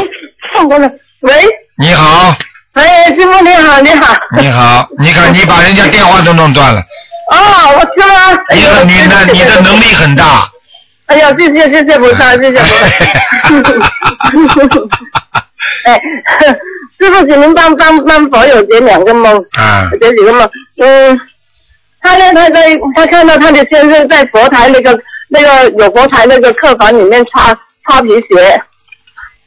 [0.54, 0.90] 放过来。
[1.20, 1.32] 喂。
[1.78, 2.36] 你好。
[2.74, 4.16] 哎，师傅你好，你好。
[4.38, 6.80] 你好，你看你把人家电话都弄断了。
[7.32, 8.32] 哦，我知道。
[8.54, 10.48] 你的你的你的能力很大。
[11.06, 12.58] 哎呀，谢谢谢谢菩萨，谢谢。
[15.84, 16.00] 哎，
[17.00, 19.36] 师傅，请您帮帮帮佛友解两个梦。
[19.52, 19.88] 啊。
[20.00, 20.48] 解几个梦？
[20.78, 21.20] 嗯。
[22.02, 22.32] 他呢？
[22.34, 27.54] 他在他看到他的先生在佛台那个那个有佛台那个客房里面擦
[27.86, 28.62] 擦皮鞋，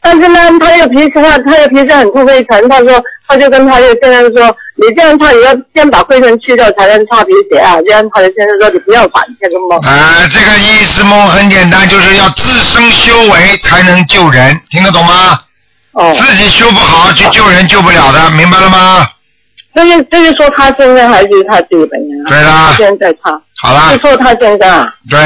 [0.02, 2.70] 但是呢，他又脾气他他又脾气很不灰尘。
[2.70, 15.40] 他说，他就跟他的先生说：“你这样擦也要先把灰尘去掉才能擦皮鞋啊。”这样他的先生说：“你不要管这个梦。”啊，这个意思梦很简单，就是要自身修为才能救人，听得懂吗？
[15.94, 16.14] 哦。
[16.16, 19.08] 自己修不好去救人救不了的，明白了吗？
[19.76, 22.30] 就是就是说，他现在还是他自己本人啊。
[22.30, 22.76] 对啦。
[22.78, 23.42] 现在他。
[23.62, 23.92] 好啦。
[23.92, 24.94] 就，说他现在啊。
[25.10, 25.20] 对，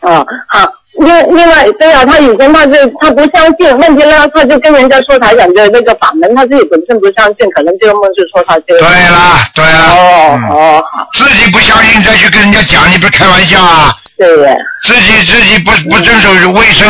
[0.00, 0.72] 哦，好。
[0.96, 8.78] 另另外，对啊，他以前他是他不相信，问题呢，他就跟人家说台长的那个法门，他自己本身不相信，可能这个梦就说他这个。
[8.78, 13.92] 对啦，对啊，哦嗯哦，好，自己不相信再去跟人家讲，你不是开玩笑啊？
[14.16, 14.54] 对呀，
[14.86, 16.88] 自己自己不不遵守卫生，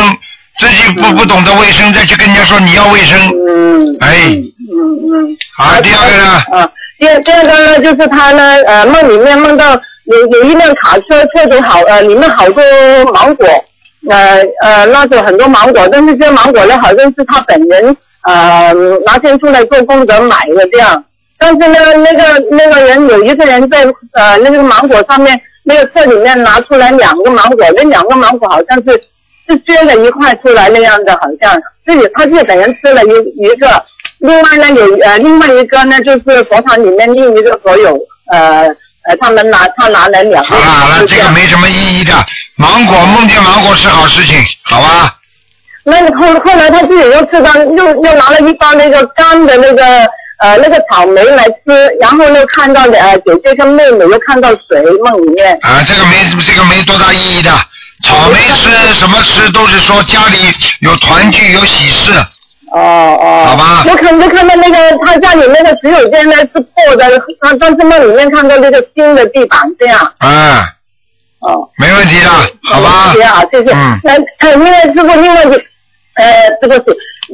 [0.57, 3.19] 自己不不懂得卫生，再去跟人家说你要卫生，
[3.99, 5.37] 哎，嗯嗯。
[5.57, 6.59] 好，第二个呢？
[6.59, 9.73] 啊，第二第二个呢，就是他呢，呃，梦里面梦到
[10.05, 12.63] 有有一辆卡车，车主好呃，里面好多
[13.13, 13.45] 芒果，
[14.09, 18.73] 呃呃，拉着很多芒果，但是这芒果呢，好像是他本人呃
[19.05, 21.03] 拿钱出来做功德买的这样，
[21.37, 29.01] 但是呢，那个那个人有一个人在呃那个芒果上面那个车里面拿出来两个芒果，那两个芒果好像是
[29.47, 33.85] 是撅了一块出来那样的，好像自己他自己本人吃了一一个。
[34.19, 37.95] 另外呢，有呃另外一个呢，就是佛堂里面另一个佛友，
[38.31, 38.65] 呃
[39.07, 40.55] 呃，他们拿他拿了两个。
[40.55, 42.13] 好了这个没什么意义的。
[42.55, 45.13] 芒果梦见芒果是好事情，好吧？
[45.83, 49.85] 那后后来他自己又吃到，又又拿了一包那个干的那个
[50.39, 55.53] 呃那个草莓来吃，然后又看到呃姐姐跟妹妹又看到水梦里面。
[55.61, 57.51] 啊，这个没这个没多大意义的。
[58.05, 60.37] 草莓吃什么吃都是说家里
[60.81, 62.11] 有团聚有喜事，
[62.71, 63.45] 哦哦。
[63.47, 67.05] 好吧我看就看到那个他家里那个洗手间呢是破的，
[67.41, 70.13] 他但是那里面看到那个新的地板这样。
[70.19, 70.59] 嗯，
[71.39, 71.67] 哦。
[71.77, 72.29] 没问题的，
[72.63, 73.19] 好吧谢？
[73.19, 73.71] 谢啊，谢谢。
[73.73, 75.47] 嗯那呃，另外师傅，另外一
[76.15, 76.83] 呃，这个是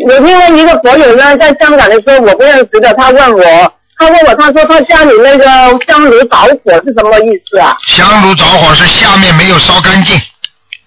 [0.08, 5.46] 有另外一个佛友呢，在香港的时候我不认识的，他问我，他问我，他说他家里那个
[5.86, 7.76] 香炉着火是什么意思啊？
[7.86, 10.18] 香炉着火是下面没有烧干净，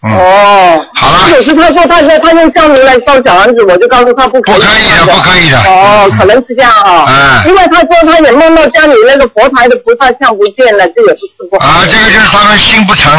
[0.05, 0.87] 嗯，哦。
[0.95, 4.55] 好了可是他说他他用香炉来烧小丸子，我就告诉他不可以。
[4.57, 5.59] 不可以的，不可以的。
[5.61, 7.05] 哦，嗯可能是这样啊。
[7.09, 11.67] 哎因为他说他也梦到家里那个佛台的菩萨像不见了，这也不是不好。
[11.67, 13.11] 啊，这个就是他们心不诚。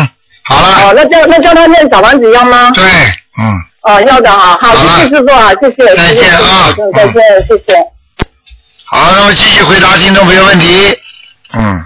[0.43, 2.69] 好了哦，了，那叫那叫他念小丸子要吗？
[2.75, 7.13] 对，嗯，哦，要的哈，好，谢谢师傅啊，谢谢，再见啊再见，
[7.47, 7.75] 谢谢。
[8.85, 10.95] 好，那么继续回答听众朋友问题。
[11.53, 11.83] 嗯，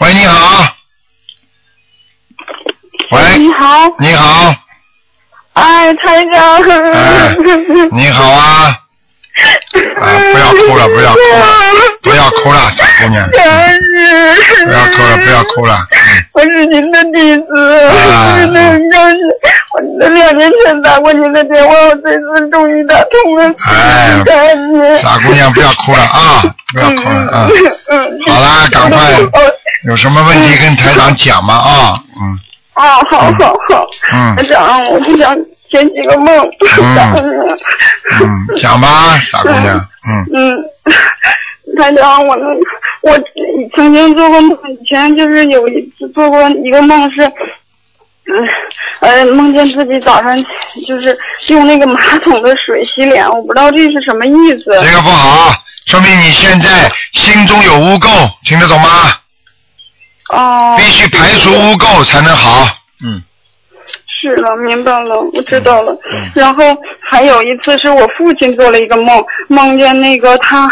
[0.00, 0.81] 喂，你好。
[3.12, 4.54] 喂，你好，你好，
[5.52, 6.62] 哎，台长。
[6.62, 7.36] 哎，
[7.92, 8.78] 你好啊。
[10.00, 11.46] 啊，不要哭了，不要哭了，
[12.02, 15.76] 不要哭了，小姑娘，嗯不要哭了，不要哭了。
[15.90, 15.98] 嗯
[16.34, 17.44] 我是您的弟子，
[18.36, 19.18] 真的很高兴。
[19.74, 25.02] 我两年前打过您的电话，我这次终于打通了，哎。
[25.02, 27.48] 傻姑娘，不要哭了啊，不要哭了啊。
[27.90, 29.52] 嗯，好啦，赶快，哦，
[29.84, 32.38] 有什么问题跟台长讲嘛啊，嗯
[32.74, 35.36] 啊，好好好，嗯台长，我就想
[35.70, 36.34] 解几个梦。
[38.20, 39.76] 嗯，讲吧，傻姑娘，
[40.08, 42.46] 嗯嗯，台长，我那
[43.10, 43.18] 我
[43.76, 47.32] 曾经做过梦，以前就是有一次做过一个梦是，嗯
[49.00, 50.36] 呃，梦见自己早上
[50.86, 51.16] 就是
[51.48, 54.64] 用那个马桶的水洗脸，我不知道这是什么意思。
[54.82, 55.52] 这个不好，
[55.86, 58.08] 说明你现在心中有污垢，
[58.46, 58.88] 听得懂吗？
[60.32, 60.74] 哦。
[60.76, 62.66] 必，须排除污垢才能好。
[63.04, 63.22] 嗯，
[64.20, 65.92] 是了，明白了，我知道了。
[65.92, 66.30] 嗯。
[66.34, 66.62] 然后
[67.00, 70.68] 还有一次是我父亲做了一个梦，梦见那个他，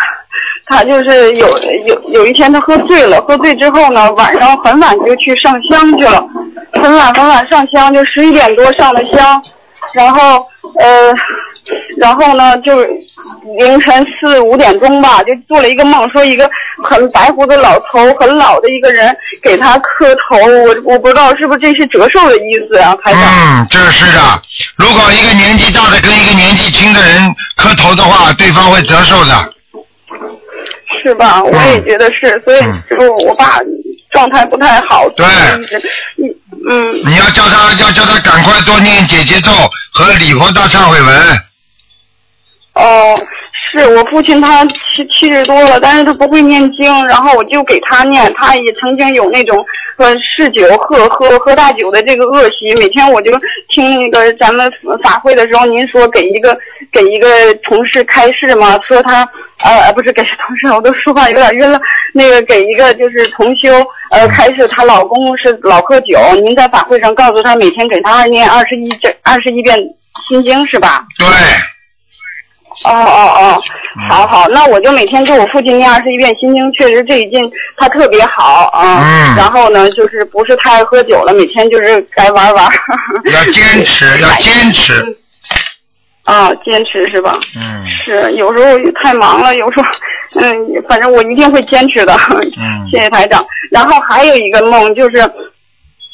[0.67, 6.25] 他就是有有有一天他喝醉了，喝醉之后呢，晚上很晚就去上香去了，
[6.75, 9.43] 很晚很晚上香，就十一点多上的香，
[9.93, 10.47] 然后
[10.79, 11.13] 呃，
[11.97, 12.83] 然后呢就
[13.59, 16.49] 凌晨四五点钟吧，就做了一个梦，说一个
[16.85, 23.23] 很白胡子老头，很老的一个人给他磕头，我我不知道是不是这是折寿的意思啊，台长。
[23.23, 24.21] 嗯，这是的。
[24.77, 29.53] 如果一个年纪大的跟一个年纪轻的人磕头的话，对方会折寿的。
[31.03, 31.43] 是吧？
[31.43, 33.59] 我也觉得是，所以嗯就我爸
[34.11, 36.35] 状态不太好，对嗯
[36.69, 39.51] 嗯你要叫他，要叫他赶快多念姐姐咒
[39.93, 41.45] 和礼佛大忏悔文。
[42.75, 43.15] 哦，
[43.53, 49.65] 是我父亲他七七十多了，但是他不会念经，然后我就给他念，他也曾经有那种
[49.97, 53.31] 呃嗜酒喝喝喝大酒的这个恶习，每天我就
[53.69, 54.71] 听那个咱们
[55.03, 56.57] 法会的时候，您说给一个
[56.93, 59.29] 给一个同事开示嘛，说他
[59.63, 61.81] 呃不是给同事，我都说话有点晕了，
[62.13, 63.71] 那个给一个就是同修
[64.11, 69.77] 呃开示，她老公是老喝酒，您在法会上告诉他每天给他念二十一这二十一遍
[70.29, 71.05] 心经是吧？
[71.19, 71.27] 对，
[72.85, 73.61] 哦哦哦，
[74.09, 79.03] 好好，那我就每天给我父亲念二十一遍心经，确实这一劲他特别好啊。
[79.05, 82.69] 嗯然后呢，就是不是太爱喝酒了，每天就是该玩玩。
[83.33, 85.17] 要坚持， 要坚持。
[86.25, 87.37] 啊，坚持是吧？
[87.57, 89.87] 嗯是，有时候太忙了，有时候，
[90.41, 90.55] 嗯，
[90.89, 92.15] 反正我一定会坚持的。
[92.59, 93.45] 嗯谢谢台长。
[93.71, 95.17] 然后还有一个梦，就是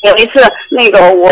[0.07, 0.40] 有一次
[0.71, 1.31] 那个我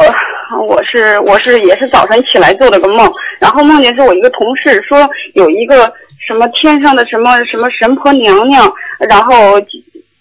[0.67, 5.93] 我是我是也是早晨起来做了个梦，然后梦见是我一个同事说有一个
[6.27, 8.73] 什么天上的什么什么神婆娘娘，
[9.09, 9.61] 然后。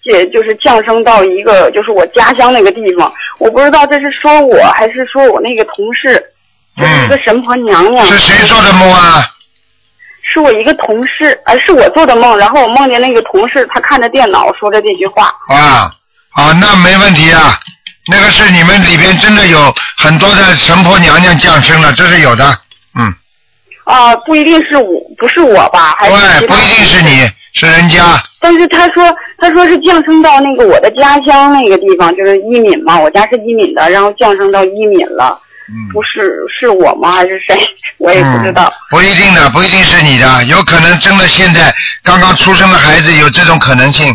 [0.05, 6.21] 也就是降生到一个就是我家乡那个地方，我不知道这是说我还是说我那个同事，
[6.75, 8.05] 就是一个神婆娘娘。
[8.05, 9.23] 嗯是谁做的梦啊？
[10.21, 15.33] 是我一个同事，呃，是我做的梦，然后我梦见那个同事，他看着电脑说的这句话。
[15.47, 15.89] 啊
[16.35, 17.57] 啊，那没问题啊。
[18.07, 22.59] 那个是你们里边真的有很多的神婆娘娘降生了，这是有的。
[22.99, 23.13] 嗯，
[23.85, 25.95] 啊、不一定是我，不是我吧？
[25.97, 28.21] 还是对，不一定是你，是人家。
[28.39, 29.03] 但是他说，
[29.37, 35.39] 他说是降生到那个我的家乡那个地方，就是伊敏嘛，我家是伊敏的，然后降生到伊敏了，
[35.69, 37.13] 嗯，不是是我吗？
[37.13, 37.57] 还是谁？
[37.99, 38.65] 我也不知道。
[38.65, 38.73] 嗯。
[38.89, 44.13] 不一定的，不一定是你的，有可能真的现在刚刚出生的孩子有这种可能性。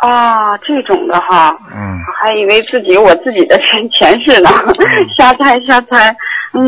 [0.00, 4.50] 啊，这种的哈，嗯我还以为自己我自己的前前世呢，
[5.16, 6.14] 瞎猜瞎猜。
[6.52, 6.66] 嗯，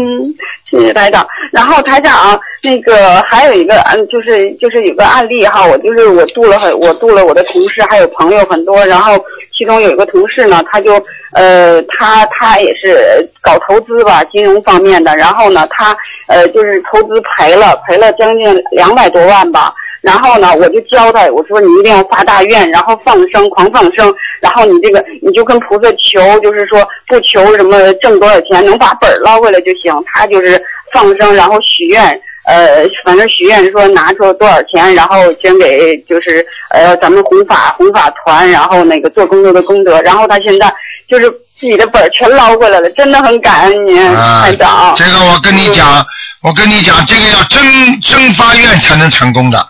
[0.71, 1.27] 谢谢台长。
[1.51, 9.19] 然后台长，那个还有一个嗯，就是就是有个案例哈，我就是我度了很我度了我的同事还有朋友很多，然后
[9.59, 15.97] 其中有一个同事呢，他就呃他他也是搞投资吧，金融方面的，然后呢他
[16.29, 19.75] 呃就是投资赔了赔了将近两百多万吧。
[20.03, 29.95] 然后呢，我就教他，我说你一定要发大愿，然后放生，狂放生，然后你这个你就跟菩萨求，就是说不求什么挣多少钱，能把本儿捞回来就行。
[30.13, 30.61] 他就是
[30.93, 32.03] 放生，然后许愿，
[32.47, 40.03] 呃，反正许愿说拿出多少钱，然后捐给就是呃咱们弘法弘法团，然后那个做工作的功德。
[40.03, 40.75] 然后他现在
[41.09, 44.93] 就是自己的本儿全捞回来了，真的很感恩您，啊台长。
[44.97, 46.05] 这个我跟你讲，
[46.43, 47.63] 我跟你讲，这个要真
[48.01, 49.65] 真发愿才能成功的。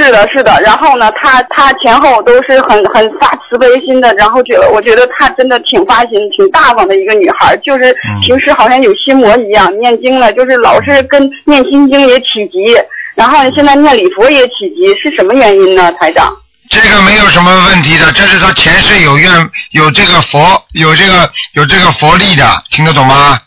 [0.00, 0.60] 是的，是的。
[0.62, 12.76] 然后呢，他他前后都是很很发慈悲心的，然后觉得我觉得她真的挺发心、挺大方的一个女孩，就是嗯平时好像有心魔一样，念经了就是老是跟念心经也起急，
[13.14, 16.32] 然后现在念礼佛也起急，是什么原因呢，台长？
[16.70, 19.30] 这个没有什么问题的，这是他前世有愿
[19.72, 20.38] 有这个佛
[20.74, 23.38] 有这个有这个佛力的，听得懂吗？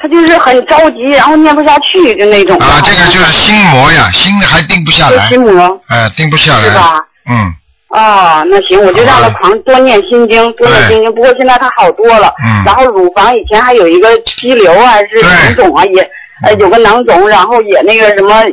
[0.00, 2.56] 他就是很着急，然后念不下去就那种。
[2.58, 7.00] 啊，这个就是心魔呀，心还定不下来，心魔，哎，定不下来，是吧？
[7.30, 7.54] 嗯
[7.90, 11.14] 哦，那行，我就让他狂多念心经，多念心经。
[11.14, 16.10] 不过现在他好多了，嗯然后乳房以前还有一个肌瘤啊，还是囊肿啊，也
[16.44, 18.44] 呃有个囊肿，然后也那个什么，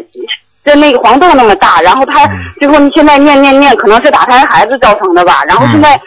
[0.64, 1.82] 跟那个黄豆那么大。
[1.82, 5.44] 然后他嗯最后现在念念念，可能是打胎孩子造成的吧。
[5.46, 6.00] 然后现在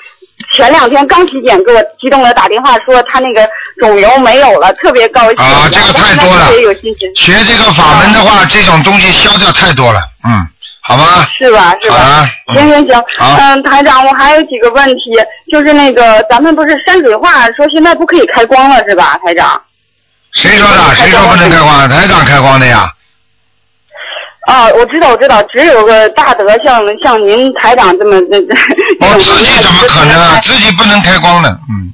[0.59, 5.37] 前两天刚体检，给我激动的打电话说他那个肿瘤没有了，特别高兴。
[5.38, 10.44] 啊这个太多了有信心，学这个法门的话，这种东西消掉太多了，嗯，
[10.83, 11.73] 好吧，是吧？
[11.81, 11.97] 是吧？
[11.97, 15.01] 啊行行行，好嗯，台长，我还有几个问题，
[15.53, 19.62] 就是那个咱们不是山水画说现在不可以开光了是吧，台长？
[20.33, 20.94] 谁说的？
[20.97, 21.88] 谁说不能开光？
[21.88, 22.92] 台长开光的呀。
[24.49, 30.41] 啊，我知道，我知道，只有个大德像像您台长这么那那我这种自己怎么可能啊？
[30.43, 31.93] 自己不能开光的，嗯。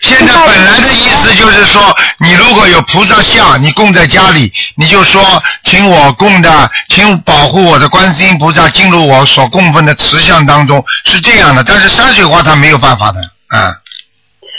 [0.00, 1.82] 现在本来的意思就是说，
[2.18, 11.64] 你如果有菩萨像，你供在家里，你就说，请我供的，请保护我的观世音菩萨进入我所供奉的慈像当中，是这样的。
[11.66, 13.74] 但是山水画它没有办法的，啊、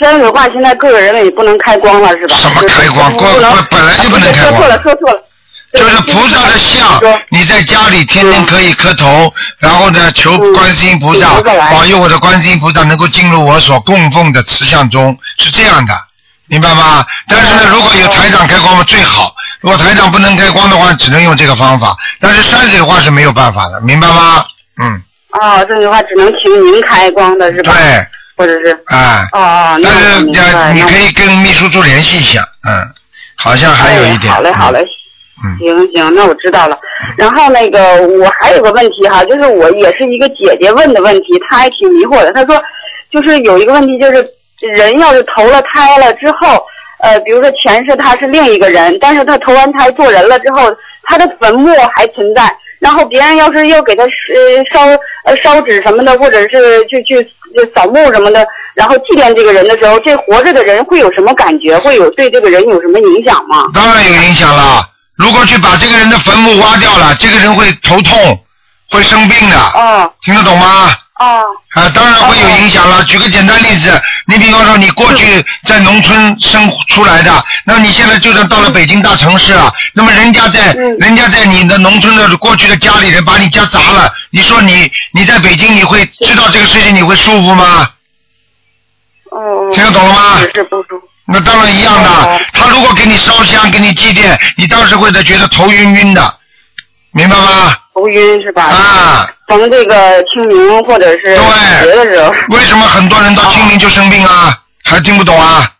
[0.02, 2.36] 山水画现在个人也不能开光了是吧？
[2.36, 3.32] 什么开光光
[3.70, 5.22] 本来就不能开光说错了，说错了。
[5.72, 15.94] 就是菩萨的像，你在家里天天可以磕头，然后呢求嗯观世音菩萨保佑我的观世音菩萨能够进入我所供奉的慈像中，是这样的，
[16.48, 17.06] 明白吗？
[17.28, 21.96] 但是呢，如果有台长开光最好，如果台长不能开光的话，只能用这个方法。
[22.18, 24.44] 但是山水画是没有办法的，明白吗？
[24.82, 25.00] 嗯，
[25.40, 27.72] 哦，这句话只能请您开光的是吧？
[27.72, 28.06] 对，
[28.36, 32.92] 或者是哎，哦哦，那但是你可以跟秘书处联系一下，嗯，
[33.36, 34.32] 好像还有一点。
[34.32, 34.84] 哎、好嘞，好嘞。
[35.42, 36.78] 嗯行行，那我知道了。
[37.16, 37.78] 然后那个，
[38.18, 42.32] 我还有个问题哈，就是我也是一个姐姐问的问题，她还挺迷惑的。
[42.32, 42.62] 她说，
[43.10, 44.28] 就是有一个问题，就是
[44.76, 46.62] 人要是投了胎了之后，
[47.00, 50.70] 呃，比如说前世他是另一个人，但是他投完胎做人了之后，
[51.04, 52.50] 他的坟墓还存在。
[52.78, 54.86] 然后别人要是要给他呃烧
[55.24, 57.26] 呃烧纸什么的，或者是去去
[57.74, 61.76] 扫墓什么的，然后祭奠这个人的时候，这活着的人会有什么感觉？
[61.78, 63.68] 会有对这个人有什么影响吗？
[63.74, 64.82] 当然有影响了。
[65.20, 68.42] 如果去把这个人的坟墓挖掉了，这个人会头痛，
[68.88, 70.96] 会生病的，哦听得懂吗？
[71.20, 71.44] 哦
[71.74, 73.04] 啊，当然会有影响了。
[73.04, 87.90] 举个简单例子，你比方说你过去在农村生出来的，那么你现在就算到了北京大城市了，那么人家在嗯人家在你的农村的过去的家里人把你家砸了，你说你你在北京你会知道这个事情你会舒服吗？
[89.30, 91.09] 哦，听得懂了吗是是不舒服。
[91.32, 96.34] 那当然一样的哦，他如果给你烧香给你祭奠，你当时会觉得头晕晕的，
[97.12, 97.76] 明白吗？
[97.94, 98.64] 头晕是吧？
[98.64, 104.56] 啊，逢这个清明或者是对别的时候，为什么很多人到清明就生病啊？
[104.84, 105.70] 还听不懂啊？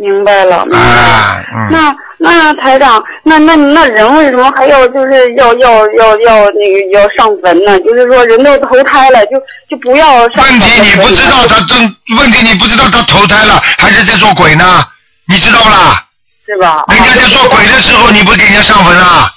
[0.00, 0.84] 明白了，明白了。
[0.84, 1.96] 啊，嗯。
[2.22, 7.78] 那那台长，那那那人为什么还要就是要要要要那个要上坟呢？
[7.80, 9.38] 就是说人都投胎了，就
[9.70, 14.84] 就不要上坟问题你不知道他正，问题你不知道他投胎了还是在做鬼呢？
[15.28, 16.04] 你知道不啦？
[16.44, 16.84] 是吧？
[16.88, 19.32] 人家在做鬼的时候，你不给人家上坟啊？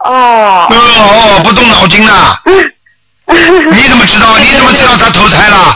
[0.00, 2.38] 哦哦哦，不动脑筋啊，
[3.24, 4.36] 你怎么知道？
[4.38, 5.74] 你怎么知道他投胎了？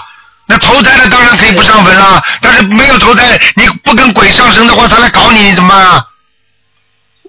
[0.49, 6.07] 那投胎了当然可以不上坟了，但是没有投胎，你不跟鬼上身的话，他来搞你，你怎么办啊？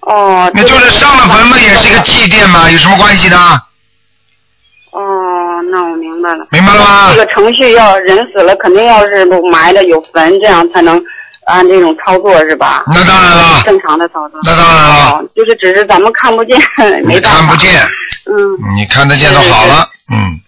[0.01, 3.61] 哦，那就是上了坟嘛，也是一个祭奠嘛，有什么关系呢？
[4.91, 5.01] 哦，
[5.72, 6.45] 那我明白了。
[6.51, 7.18] 明白了吗这？
[7.18, 10.99] 个程序要人死了，肯定要是埋了有坟，这样才能
[11.47, 12.84] 按这种操作是吧？
[12.88, 14.39] 那当然了，正常的操作。
[14.43, 16.57] 那当然了，哦，就是只是咱们看不见，
[17.03, 17.38] 没你办法。
[17.39, 17.74] 看不见，
[18.26, 18.76] 嗯。
[18.78, 20.39] 你看得见就好了，嗯，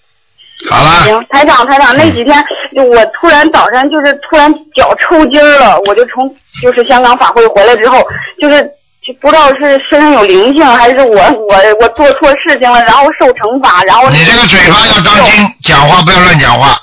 [0.69, 2.43] 好了，行，台长，台长，那几天
[2.75, 6.29] 就我突然早上就是突然脚抽筋儿了，我就从
[6.61, 8.05] 就是香港法会回来之后，
[8.41, 8.61] 就是
[9.05, 16.77] 就不知道是身上有灵性，还是我我我做错事情了，然后受惩罚，然后你这个嘴巴要当心，讲话不要乱讲话，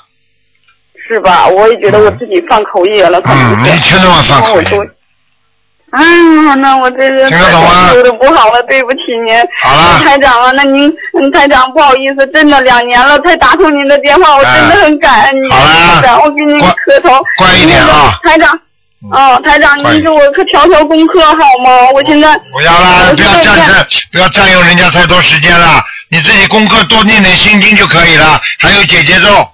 [1.07, 1.47] 是吧？
[1.47, 3.71] 我也觉得我自己犯口业了，嗯，是。
[3.71, 4.91] 你千万犯口业。
[5.89, 9.33] 啊，那我这是听得懂吗说的不好了，对不起您。
[9.61, 17.17] 好了台长啊，那您，嗯台长不好意思，真的两年了才打通您的电话，我真的很感恩您，好了台长，我给您磕头。
[17.37, 18.59] 乖一点啊台长，
[19.11, 21.89] 哦，台长，您给我可调调功课好吗？
[21.93, 25.81] 我现在不要啦，不要占占，不要占用人家太多时间了。
[26.09, 29.47] 你自己功课多念点心经就可以了，还有姐姐咒。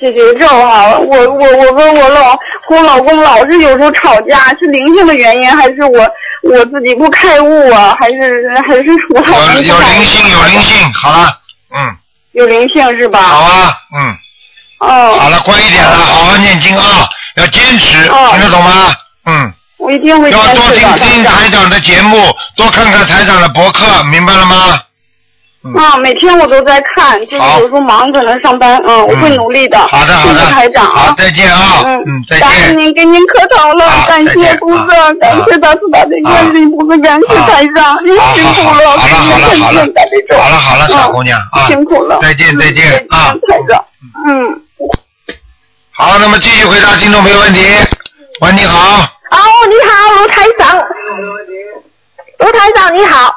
[0.00, 2.38] 解决咒哈，我我我跟我老和
[2.68, 5.98] 我老公老是有时候吵架，是灵性的原因，还是我
[6.42, 7.94] 我自己不开悟啊？
[8.00, 8.84] 还是还是
[9.14, 11.36] 我老公有有灵性，有灵性，好了，
[11.74, 11.96] 嗯，
[12.32, 13.20] 有灵性是吧？
[13.20, 14.16] 好啊，嗯，
[14.78, 17.06] 哦，好了，乖一点了，好好念经啊，
[17.36, 18.94] 要坚持，哦听得懂吗？
[19.26, 24.80] 嗯，我一定会要多听听台长的节目，多看看台长的博客，明白了吗？
[25.78, 29.78] 啊，每天我都在看，就是有时候忙可能上班，嗯，我会努力的。
[29.78, 31.14] 好的，好的，谢谢台长好，啊。
[31.16, 32.78] 再见啊，嗯嗯，再感恩见。
[32.80, 39.86] 您，给您磕头了，感谢菩萨啊，感谢大慈大悲观世音菩萨，感谢台长，您辛苦了，好了好了好了，
[40.36, 43.34] 好了好了，小姑娘啊，辛苦了，再见再见嗯啊。
[43.48, 43.84] 台长，
[44.28, 44.62] 嗯。
[45.92, 47.60] 好，那么继续回答听众朋友问题。
[48.40, 48.98] 喂，你好，
[49.30, 49.38] 哦，
[49.68, 50.76] 你好，卢台长。
[52.40, 53.32] 卢台长你好，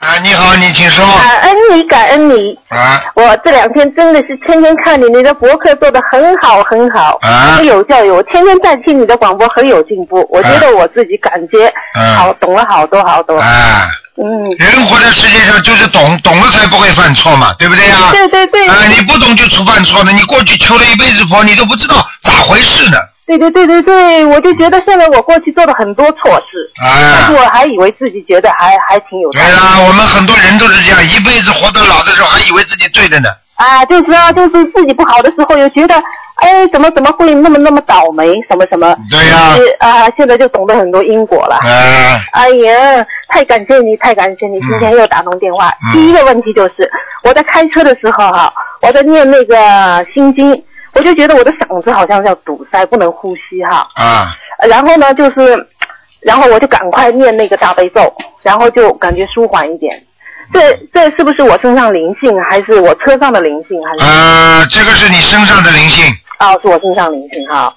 [0.00, 1.04] 啊，你好，你请说。
[1.18, 2.58] 感恩你，感恩你。
[2.70, 8.10] 啊，我这两天真的是天天看你，你的博客做的很好很好，啊很有教育。
[8.10, 10.26] 我天天在听你的广播，很有进步。
[10.30, 13.38] 我觉得我自己感觉嗯好，懂了好多好多。
[13.38, 14.24] 啊，嗯，
[14.58, 17.96] 人活在世界上就是懂，懂了才不会犯错嘛，对不对呀？
[18.10, 18.66] 对对对。
[18.68, 22.96] 啊，你不懂就出犯错的，你过去求了一辈子佛，你都不知道咋回事呢。
[23.38, 29.30] 对对对对对，我就觉得现在我过去做了很多错事，但啊是，我还以为自己觉得还还挺有。
[29.30, 33.28] 对啦，我们很多人都是这样，一辈子活到老的时候还以为自己对的呢。
[33.54, 35.94] 啊，就是啊，就是自己不好的时候，又觉得，
[36.36, 38.96] 哎，怎么怎么会那么那么倒霉，什么什么。
[39.10, 41.58] 对呀是啊，现在就懂得很多因果了。
[41.62, 45.68] 哎，哎呀，太感谢你，太感谢你，今天又打通电话。
[45.68, 46.90] 嗯第一个问题就是，
[47.22, 48.50] 我在开车的时候哈，
[48.80, 50.50] 我在念那个心经，
[50.94, 53.86] 我就觉得我的嗓子好像要堵塞，不能呼吸哈。
[53.94, 54.26] 啊，
[54.58, 55.66] 呃然后呢，就是，
[56.20, 58.12] 然后我就赶快念那个大悲咒，
[58.42, 60.02] 然后就感觉舒缓一点。
[60.52, 60.60] 这
[60.92, 64.04] 这是不是我身上灵性，还是我车上的灵性，还是？
[64.04, 66.04] 呃，这个是你身上的灵性，
[66.40, 67.72] 哦，是我身上灵性哈。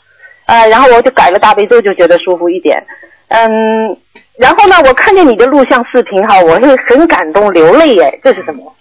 [0.47, 2.83] 呃，然后我就改了大悲咒，就觉得舒服一点。
[3.29, 3.95] 嗯，
[4.37, 8.73] 然后呢，我看见你的录像视频哈，我是很感动，流泪耶，这是什么？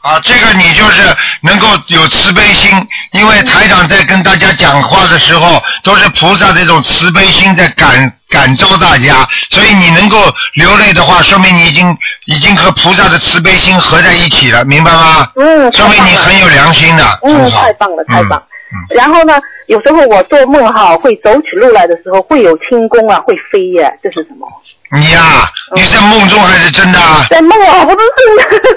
[0.00, 1.02] 啊，这个你就是
[1.42, 2.70] 能够有慈悲心，
[3.12, 11.96] 因为台长在跟大家讲话的时候，都是菩萨这种慈悲心在感感召大家，所以你能够流泪的话，说明你已经
[12.26, 15.28] 已经和菩萨的慈悲心合在一起了，明白吗？
[15.36, 18.40] 嗯，说明你很有良心的，嗯，太棒了，太棒。
[18.94, 24.46] 然后呢，有时候我做梦哈，会走起路来的时候会有轻功啊，会飞耶，这是什么？
[24.90, 25.20] 你呀、
[25.74, 27.26] 你在梦中还是真的啊？
[27.28, 27.98] 在梦啊，不是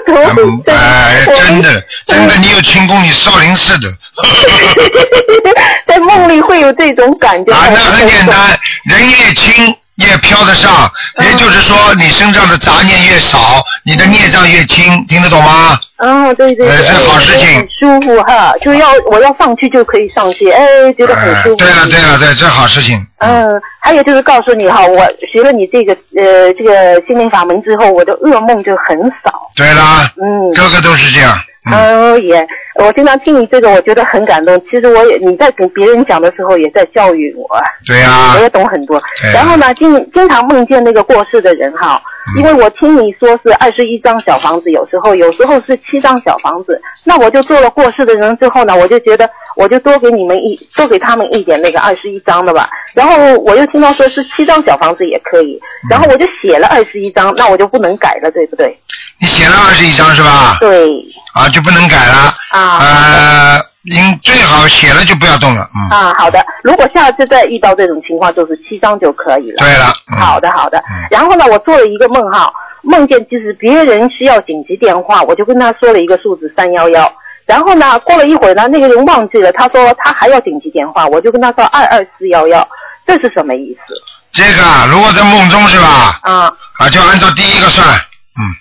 [0.06, 3.88] 真的，嗯哎，真的，真的，你有轻功，你少林寺的。
[5.86, 7.52] 在梦里会有这种感觉。
[7.52, 9.74] 啊，那很简单， 人越轻
[10.08, 15.78] 越飘得上，嗯也就是说你身上的杂念越少，你的孽障越轻，听得懂吗？
[15.98, 21.56] 嗯，对对对，呃是好事情很舒服哈，就要我要上去就可以上去，哎，觉得很舒服。
[21.56, 22.98] 对了对了对，这好事情。
[23.18, 24.98] 嗯，还有就是告诉你哈，我
[25.32, 29.50] 学了你这个呃这个心灵法门之后，我的噩梦就很少。
[29.54, 31.38] 对啦，嗯，个个都是这样。
[31.70, 32.44] 哦也，
[32.76, 34.58] 我经常听你这个，我觉得很感动。
[34.70, 37.46] 其实我也你在给别人讲的时候，也在教育我。
[37.86, 38.96] 对呀我也懂很多。
[38.96, 39.02] 啊
[39.34, 42.00] 然后呢，经经常梦见那个过世的人哈，
[42.34, 52.68] 嗯因为我听你说是二十一张小房子，有时候有时候是七张小房子，那我就做了过世的人之后呢，我就觉得我就多给你们一多给他们一点那个二十一张的吧。
[52.94, 58.76] 然后我又听到说是七张小房子也可以，嗯然后我就写了二十一张，那我就不能改了，对不对？
[59.20, 60.56] 你写了二十一张是吧？
[60.60, 60.88] 对。
[61.34, 62.34] 啊，就不能改了。
[62.50, 62.71] 啊。
[62.78, 65.68] 呃，应最好写了就不要动了。
[65.74, 65.88] 嗯。
[65.90, 66.44] 啊，好的。
[66.62, 69.56] 如果下次再遇到这种情况，就是七张就可以了。
[69.58, 69.92] 对了。
[70.10, 70.82] 嗯好的，好的。
[71.10, 72.52] 然后呢，我做了一个梦哈，
[72.82, 77.12] 梦见就是别人需要紧急电话，我就跟他说了一个数字三幺幺。
[77.44, 82.66] 然后呢，过了一会儿呢，那个人忘记了，他说他还要紧急电话，我就跟他说二二四幺幺，
[83.06, 83.94] 这是什么意思？
[84.32, 86.18] 这个啊，如果在梦中是吧？
[86.22, 86.52] 啊。
[86.78, 87.86] 啊，就按照第一个算。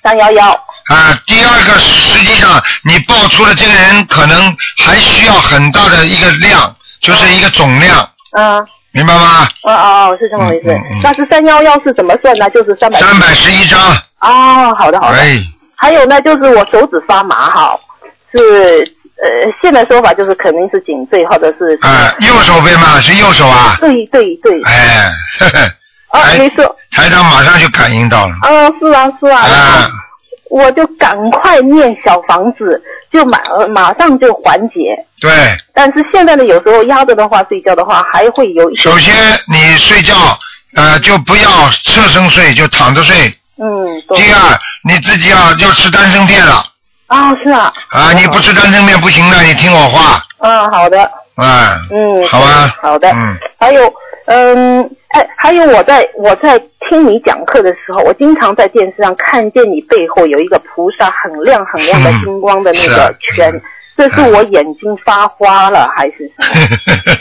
[0.03, 0.49] 三幺幺。
[0.87, 8.67] 啊，第二个实际上你报出的这个人可能还需要很大的一个量，就是一个总量，嗯。
[8.93, 9.47] 明白吗？
[9.63, 10.77] 哦哦哦，是这么回事。
[11.01, 12.49] 那是三幺幺是怎么算呢？
[12.49, 12.99] 就是三百。
[12.99, 13.79] 三百十一张。
[14.19, 15.17] 哦，好的好的。
[15.17, 15.39] 哎，
[15.77, 17.73] 还有呢，就是我手指发麻哈，
[18.35, 18.83] 是
[19.23, 19.29] 呃，
[19.61, 21.79] 现在说法就是肯定是颈椎或者是。
[21.87, 23.77] 啊，右手背嘛，是右手啊。
[23.79, 24.61] 对对对。
[24.63, 25.09] 哎，
[25.39, 25.71] 呵呵。
[26.11, 26.75] 啊，没错。
[26.91, 28.33] 台长马上就感应到了。
[28.41, 29.39] 啊，是啊是啊。
[29.39, 29.91] 啊。
[30.49, 33.39] 我就赶快念小房子，就马
[33.73, 34.75] 马上就缓解。
[35.21, 35.31] 对，
[35.73, 38.75] 但是现在呢，有时候压着的话，睡觉的话还会有。
[38.75, 39.15] 首先
[39.47, 40.13] 你睡觉，
[40.75, 41.49] 呃，就不要
[41.85, 43.33] 侧身睡，就躺着睡。
[43.57, 44.03] 嗯。
[44.09, 46.61] 第二，你自己要要吃丹参片了。
[47.07, 47.71] 啊，是啊。
[47.91, 50.21] 啊，你不吃丹参片不行的，你听我话。
[50.39, 51.01] 嗯，好的。
[51.35, 51.77] 啊。
[51.91, 52.27] 嗯。
[52.27, 52.75] 好吧。
[52.81, 53.09] 好的。
[53.09, 53.37] 嗯。
[53.57, 53.93] 还有，
[54.25, 56.59] 嗯，哎，还有我在我在
[56.89, 63.51] 听你讲课的时候，我经常在电视上看见你背后有一个菩萨很亮很亮的金光的那个圈，
[63.97, 67.17] 这是我眼睛发花了还是什么？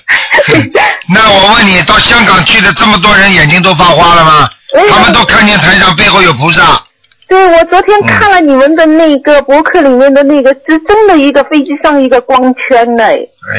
[1.12, 4.48] 那我问你，到香港去的这么多人，眼睛都发花了吗？
[4.88, 6.62] 他们都看见台上背后有菩萨。
[7.31, 13.05] 对，我昨天看了你们的那个博客里面的那个，是真的一个飞机上一个光圈呢，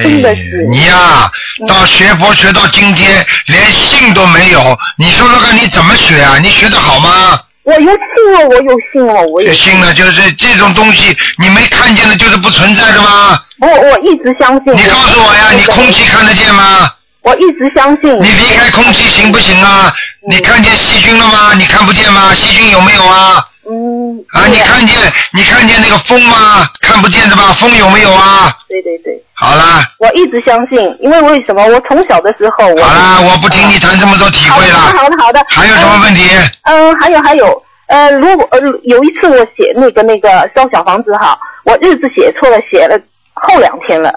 [0.03, 0.67] 真的是。
[0.69, 1.31] 你呀、
[1.65, 6.37] 到学佛学到今天，连信都没有，你说说看你怎么学啊？
[6.41, 7.39] 你学的好吗？
[7.63, 13.41] 我有信了，我有信了，我有信了，就是这种东西，你没看见的，就是不存在的吗？
[13.61, 14.75] 我我一直相信。
[14.75, 16.91] 你告诉我呀，你空气看得见吗？
[17.21, 18.13] 我一直相信。
[18.21, 19.93] 你离开空气行不行啊？
[20.27, 21.53] 你看见细菌了吗？
[21.57, 22.33] 你看不见吗？
[22.33, 23.47] 细菌有没有啊？
[23.69, 24.23] 嗯。
[24.31, 24.97] 啊，你看见
[25.33, 26.67] 你看见那个风吗？
[26.81, 27.53] 看不见的吧？
[27.53, 28.55] 风有没有啊？
[28.67, 29.21] 对对对。
[29.33, 31.65] 好啦，我一直相信，因为为什么？
[31.65, 32.83] 我从小的时候我。
[32.83, 34.75] 好啦，我不听你谈这么多体会了。
[34.75, 35.45] 好的好的好的。
[35.49, 36.29] 还有什么问题？
[36.63, 42.97] 嗯，还有还有，呃，如果呃有一次我写那个那个烧小房子哈，我日子写错了，写了
[43.33, 44.09] 后两天了。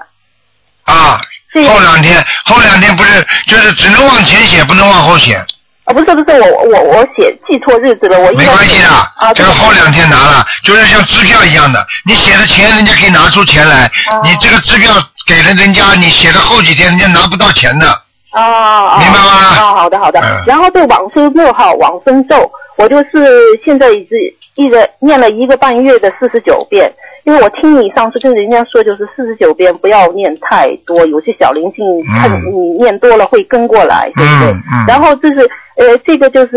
[0.85, 1.19] 啊，
[1.55, 5.43] 后两天，后两天不是就是只能往前写，不能往后写。
[5.85, 14.93] 啊，不是不是，我我我写记错日子了，我没关系的，啊，这个后两天拿了，就是像支票一样的，你写的钱人家可以拿出钱来，哦你这个支票
[15.27, 17.87] 给了人家，你写的后几天人家拿不到钱的。
[18.31, 19.31] 啊，明白吗？
[19.31, 20.21] 啊，好的好的。
[20.47, 24.19] 然后这往生咒哈，往生咒，我就是现在已经
[24.57, 26.93] 一直念了一个半月的四十九遍，
[27.25, 31.85] 因为我听你上次跟人家说，就是四十九遍不要念太多，有些小灵性
[32.19, 34.53] 看你念多了会跟过来，对不对？
[34.53, 36.57] 嗯然后就是呃，这个就是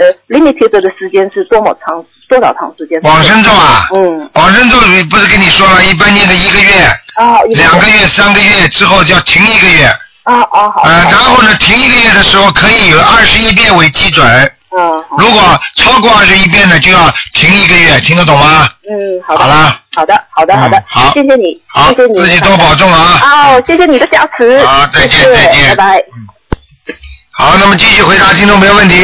[0.00, 3.00] 呃 limited 的时间是多么长，多少长时间？
[3.02, 4.78] 往生咒啊，嗯，往生咒
[5.10, 6.70] 不是跟你说了，一般念个一个月，
[7.16, 9.84] 啊，两个月、三个月之后就要停一个月。
[10.24, 10.82] 啊啊好。
[10.84, 14.24] 呃，然后呢，停一个月的时候可以有二十一遍为基准。
[14.76, 15.04] 嗯。
[15.18, 18.68] 如果超过二十一遍呢，就要停一个月，听得懂吗？
[18.88, 19.42] 嗯，好的。
[19.42, 19.80] 好了。
[19.96, 20.82] 好的，好的，好的。
[20.88, 24.58] 好谢谢你，好谢谢你，自己多保重啊哦，谢谢你的加持。
[24.64, 26.04] 好再见再见拜拜。
[27.32, 28.96] 好，那么继续回答听众朋友问题。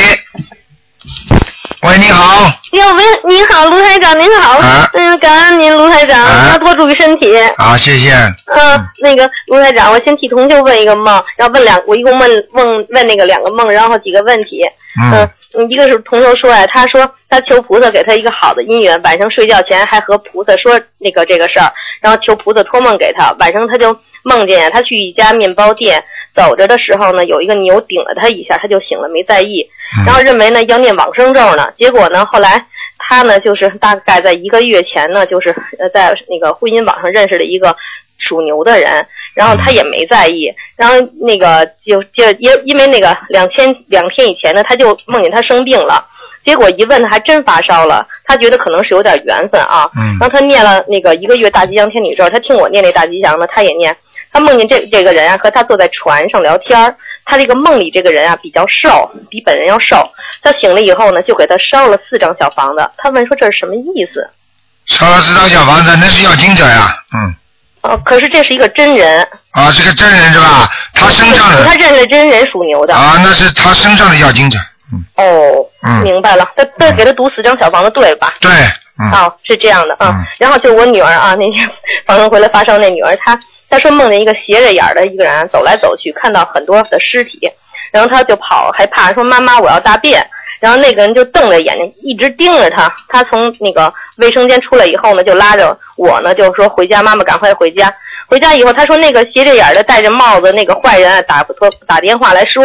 [1.83, 2.45] 喂，你好。
[2.73, 4.59] 哟，喂，你好，卢台长，您好。
[4.59, 7.35] 啊嗯，感恩您，卢台长，啊要多注意身体。
[7.57, 8.12] 好，谢谢。
[8.12, 14.62] 嗯，那个卢台长，我先替同学问一个梦，然后问两，我一共问问问那个两个梦，然后几个问题。
[15.01, 15.31] 嗯嗯，
[15.68, 23.34] 一个是同学说呀，他说他求菩萨给他一个好的姻缘，晚上睡觉前还和菩萨说那个这个事儿，然后求菩萨托梦给他。
[23.38, 26.03] 晚上他就梦见呀，他去一家面包店，
[26.34, 29.66] 走着的时候呢，有一个牛顶了他一下，他就醒了，没在意，
[30.07, 32.66] 然后认为呢要念往生咒呢，结果呢后来。
[33.03, 35.48] 他呢，就是大概在一个月前呢，就是
[35.80, 37.74] 呃在那个婚姻网上认识了一个
[38.18, 39.05] 属牛的人，
[39.35, 46.05] 然后他也没在意，然后那个就就因因为那个两千两天以前呢，他就梦见他生病了，
[46.45, 53.97] 结果一问他还真发烧了，他觉得可能是有点缘分啊，嗯然后他念了那个一个月大吉祥天女咒，他听我念那大吉祥呢，他也念，
[54.33, 59.97] 他梦见这这个人啊和他坐在船上聊天儿他这个梦里这个人啊比较瘦，比本人要瘦。
[60.43, 62.91] 他醒了以后呢，就给他烧了四张小房子。
[62.97, 64.28] 他问说这是什么意思？
[64.87, 66.97] 烧了四张小房子，那是要经者呀。
[67.14, 67.35] 嗯。
[67.83, 70.68] 哦，可是这是一个真人，啊，是个真人是吧？
[70.95, 72.95] 他身上的他认识真人属牛的。
[72.95, 74.59] 啊，那是他身上的要精者。
[75.16, 75.24] 哦，
[75.83, 76.47] 嗯明白了。
[76.57, 78.35] 他他给他读四张小房子，对吧？
[78.41, 78.51] 对，
[78.99, 79.11] 嗯。
[79.12, 80.24] 哦，是这样的啊。
[80.39, 81.66] 然后就我女儿啊，那天
[82.07, 83.39] 访问回来发烧那女儿，她
[83.70, 87.41] 她说梦见一个斜着眼儿的一个人走来走去，看到很多的尸体，
[87.93, 90.26] 然后她就跑，害怕说妈妈我要大便。
[90.61, 92.92] 然后那个人就瞪着眼睛，一直盯着他。
[93.08, 97.92] 他从那个卫生间出来以后呢，就拉着我呢，就说回家，妈妈赶快回家。
[98.28, 102.62] 回家以后，他说那个斜着眼的戴着帽子那个坏人啊打说打电话来说，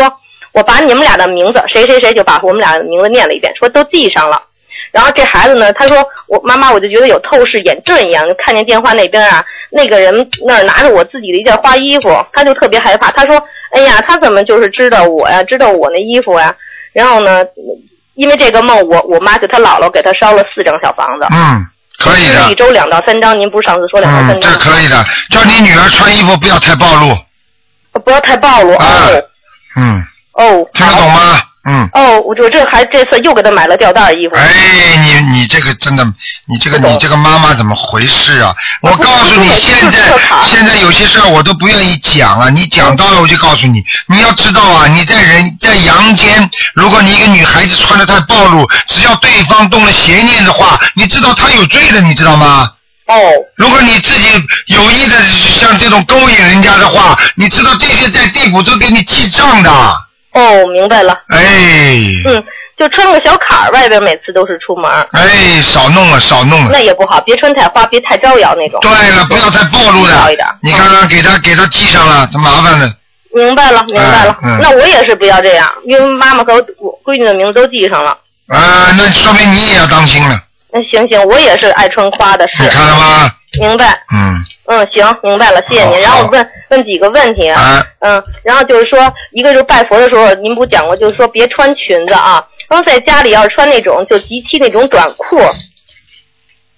[0.51, 4.43] 我把你们俩的名字谁谁谁就把我们俩的名字念了一遍，说都记上了。
[4.91, 13.09] 然后这孩子呢，他说我妈妈，我就觉得有透视眼阵一样，就看见电话那边啊，那个人那儿拿着我自己的一件花衣服，他就特别害怕。
[13.11, 13.41] 他说，
[13.71, 16.55] 哎呀，他怎么就是知道我呀，知道我那衣服呀？
[16.95, 17.41] 然后呢，
[18.13, 21.67] 因为这个梦，我我妈就她姥姥给她烧了四张小房子，嗯，
[21.97, 22.55] 可以的一。
[22.55, 23.37] 周两到三张。
[23.37, 24.53] 您不是上次说两到嗯，三张？
[24.53, 25.05] 这可以的。
[25.29, 27.17] 叫你女儿穿衣服不要太暴露。
[28.05, 28.85] 不要太暴露啊
[29.75, 30.01] 嗯，
[30.35, 30.65] 哦。
[30.73, 31.41] 听得懂吗？
[31.67, 31.89] 嗯。
[31.93, 34.35] 哦，我我这还这次又给他买了吊带衣服。
[34.35, 36.03] 哎，你你这个真的，
[36.47, 38.53] 你这个你这个妈妈怎么回事啊？
[38.81, 39.99] 我告诉你，现在
[40.45, 52.69] 现在有些事儿我都不愿意讲啊，你讲到了我就告诉你，你要知道啊，你在人在阳间，如果你一个女孩子穿的太暴露，只要对方动了邪念的话，你知道她有罪的，你知道吗？
[53.07, 53.15] 哦。
[53.55, 54.27] 如果你自己
[54.67, 55.15] 有意的
[55.59, 60.04] 像这种勾引人家的话，你知道这些在地府都给你记账的。
[60.35, 61.17] 哦，明白了。
[61.29, 61.97] 哎。
[62.25, 62.43] 嗯，
[62.77, 64.91] 就穿个小坎儿，外边每次都是出门。
[65.13, 66.69] 哎，少弄了，少弄了。
[66.71, 68.79] 那也不好，别穿太花，别太招摇那种。
[68.81, 70.29] 对了，不要太暴露了。
[70.61, 72.91] 你看看，给他给他系上了，这麻烦了。
[73.33, 74.37] 明白了，明白了。
[74.61, 78.11] 那我也是不要这样，因为妈妈和我闺女的名字都记上了。
[78.47, 80.37] 啊，那说明你也要当心了。
[80.71, 82.63] 那行行，我也是爱穿花的，是。
[82.63, 83.31] 你看了吗？
[83.59, 83.97] 明白。
[84.13, 84.45] 嗯。
[84.67, 86.01] 嗯，行，明白了，谢谢您。
[86.01, 87.85] 然后我问问几个问题啊。
[87.99, 92.43] 嗯，然后就是说，一个就是拜佛的时候，您不讲过，就是说别穿裙子啊。
[92.67, 95.39] 然后在家里要是穿那种就及膝那种短裤，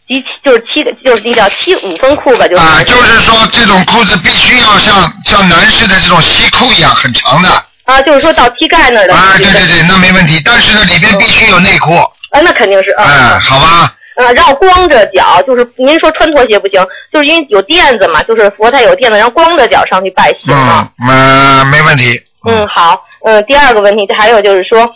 [0.05, 2.61] 及膝就是七就是那叫七五分裤吧，就是。
[2.61, 7.49] 啊，就是说这种裤子必须要像像男士的这种西裤一样很长的。
[7.85, 9.13] 啊，就是说到膝盖那儿的。
[9.15, 10.41] 啊，对对对，那没问题。
[10.43, 11.95] 但是呢，里边必须有内裤。
[11.95, 13.05] 啊，那肯定是啊。
[13.07, 13.93] 嗯，好吧。
[14.17, 20.89] 呃，然后光着脚，就是您说穿拖鞋不行，就是因为有垫子嘛，就是佛台有垫子，然后光着脚上去拜行吗？
[21.07, 22.19] 嗯，呃，没问题。
[22.45, 23.03] 嗯，好。
[23.25, 24.89] 嗯，第二个问题，还有就是说，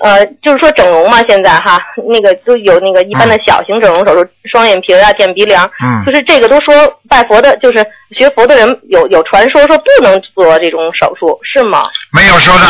[0.00, 6.74] 呃，就是说整容嘛，现在哈，那个都有那个一般的小型整容手术，双眼皮啊，垫鼻梁，嗯就是这个都说
[7.08, 11.88] 拜佛的，就是学佛的人有有传说说不能做这种手术，是吗？
[12.12, 12.66] 没有说的，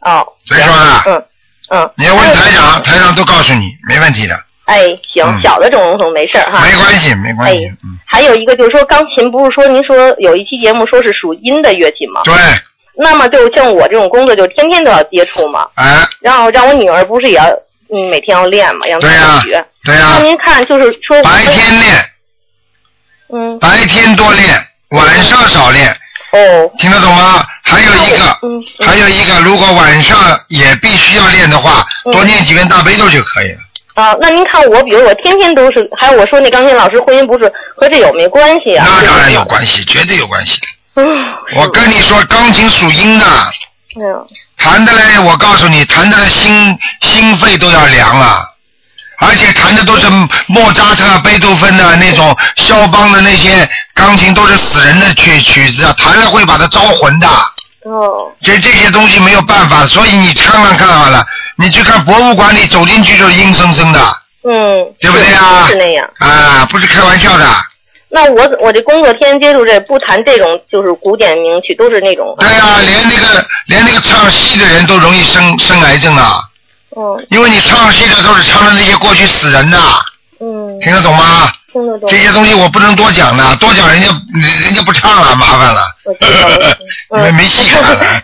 [0.00, 1.02] 哦，谁说的？
[1.06, 1.24] 嗯
[1.70, 1.90] 嗯。
[1.96, 4.34] 你要问台长，台长都告诉你，没问题的，
[4.70, 6.64] 哎，行，嗯小的整容可能没事儿哈。
[6.64, 7.66] 没关系，没关系。
[7.66, 7.72] 哎
[8.06, 12.20] 还有一个就是说，钢琴不是说您说有一期节目说是属阴的乐器吗？
[12.24, 12.34] 对。
[12.96, 15.66] 那么就像我这种工作，就天天都要接触嘛。
[15.74, 16.06] 哎。
[16.20, 17.44] 然后让我女儿不是也要
[17.92, 19.66] 嗯每天要练嘛，让她对呀学。
[19.84, 22.04] 对呀那您看，就是说白天练，
[23.32, 24.48] 嗯，白天多练，
[24.90, 25.88] 晚上少练。
[26.32, 26.70] 哦。
[26.78, 27.44] 听得懂吗？
[27.62, 30.18] 还有一个，嗯还有一个，如果晚上
[30.48, 33.58] 也必须要练的话，嗯多念几遍大悲咒就可以了。
[34.00, 38.86] 啊，那您看我，比如我天天都是，还有我说那钢琴老师婚姻不是和这有没关系啊？
[38.88, 40.66] 那当然有关系，绝对有关系的。
[40.96, 41.06] 嗯，
[41.56, 43.26] 我跟你说，钢琴属阴的，
[43.96, 44.26] 嗯，
[44.56, 48.42] 弹的嘞，我告诉你，弹的心心肺都要凉了，
[49.18, 50.06] 而且弹的都是
[50.46, 57.28] 莫扎特、贝多芬的那种肖邦的那些钢琴，都是死人的曲曲子啊，弹了会把它招魂的。
[57.84, 61.26] 哦，这这些东西没有办法，所以你看看看好了，
[61.56, 64.00] 你去看博物馆里走进去就是阴森森的
[64.42, 66.08] 嗯，对不对啊是是那样。
[66.18, 67.46] 啊，不是开玩笑的。
[68.12, 76.40] 那我我这工作天天接触这不谈这种就是古典名曲，都是那种对呀、连那个连那个唱戏的人都容易生生癌症啊，
[76.90, 79.78] 哦因为你唱戏的都是唱的那些过去死人的，
[80.40, 81.52] 嗯，听得懂吗？
[81.72, 82.10] 听得懂。
[82.10, 84.08] 这些东西我不能多讲的，多讲人家
[84.64, 85.82] 人家不唱了，麻烦了。
[86.10, 86.76] 我知道了。
[87.10, 87.70] 你们没戏。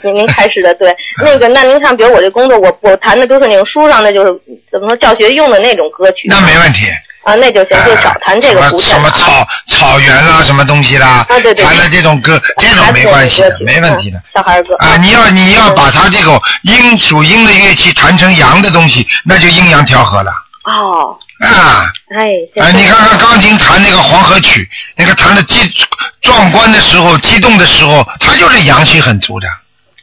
[0.02, 4.32] 您您开始的对，那个那您看，比如我这工作，我我弹的都是那种书上的，就是
[4.70, 6.28] 怎么说教学用的那种歌曲。
[6.28, 6.86] 那没问题。
[7.22, 9.18] 啊，那就行，就少弹这个古典什么的啊。
[9.18, 14.22] 草草原啦，什么东西啦，啊对对弹的这种歌，这种没关系的，没问题的。
[14.32, 20.30] 小孩歌啊，你要你要把它这种阴属阴的乐器弹成阳的东西，那就阴阳调和了
[20.66, 21.92] 哦，啊。
[22.08, 22.26] 哎，
[22.62, 25.58] 哎，你看看钢琴弹那个黄河曲，那个弹的激
[26.22, 29.48] 壮观的时候、激动的时候，他就是阳气很足的。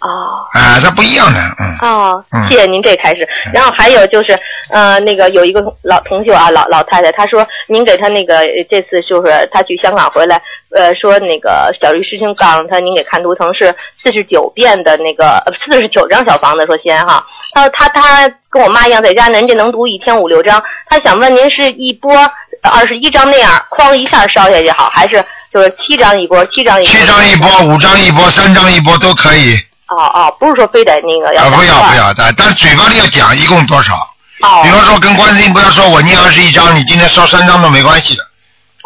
[0.03, 0.43] 哦。
[0.53, 1.39] 啊，它不一样的，
[1.81, 2.23] 嗯。
[2.49, 3.27] 谢谢您这开始。
[3.53, 4.37] 然后还有就是，
[4.69, 10.41] 呃，那个有一个老同学啊，老老太太，她说您给她那个呃这次就是她去香港回来，
[10.75, 13.73] 呃，说那个小律师兄告诉她，您给看图腾是
[14.03, 22.13] 四十九遍的那个呃四十九张小房子，说先哈，她说她她跟我妈一样，在家人家能读一天五六张，她想问您是一波
[22.61, 25.23] 二十一张那样哐一下烧下去好，还是
[25.53, 26.93] 就是七张一波，七张一波？
[26.93, 29.55] 七张一波，五张一波，三张一波都可以。
[29.95, 33.93] 哦哦，不是说非得那个要啊，不要不要，但但嘴巴里要讲一共多少。
[34.41, 34.61] 哦。
[34.63, 38.23] 比方说跟观世音不要说我念二十一章，你今天烧三张都没关系的。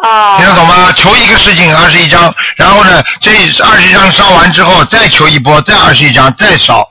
[0.03, 0.35] 哦。
[0.37, 0.91] 听得懂吗？
[0.95, 3.31] 求一个事情二十一张，然后呢，这
[3.63, 6.81] 二十一张烧完之后再求一波，再二十一张再烧，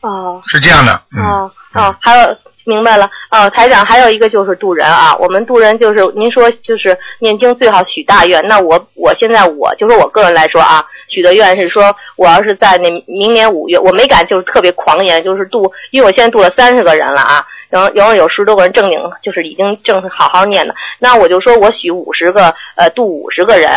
[0.00, 0.40] 哦。
[0.46, 1.00] 是这样的。
[1.16, 1.24] 嗯。
[1.24, 23.70] 哦哦，还有明白了哦，台长还有一个就是渡人啊，我们渡人就是您说就是念经最好许大愿，那我我现在我就说我个人来说啊，许的愿是说我要是在那明年五月，我没敢就是特别狂言，就是渡，因为我现在渡了三十个人了啊，然后然后有十多个人正经就是已经正好好念的，那我就说我许五十个呃渡五十个人，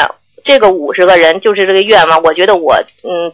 [0.45, 3.33] 这个五十个人就是这个愿望，我觉得我嗯。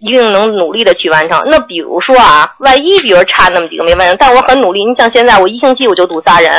[0.00, 1.42] 一定能努力的去完成。
[1.46, 4.84] 那比如说啊，万一比如差那么几个没完成，但我很努力。
[4.84, 6.52] 你像现在我一星期我就堵仨人，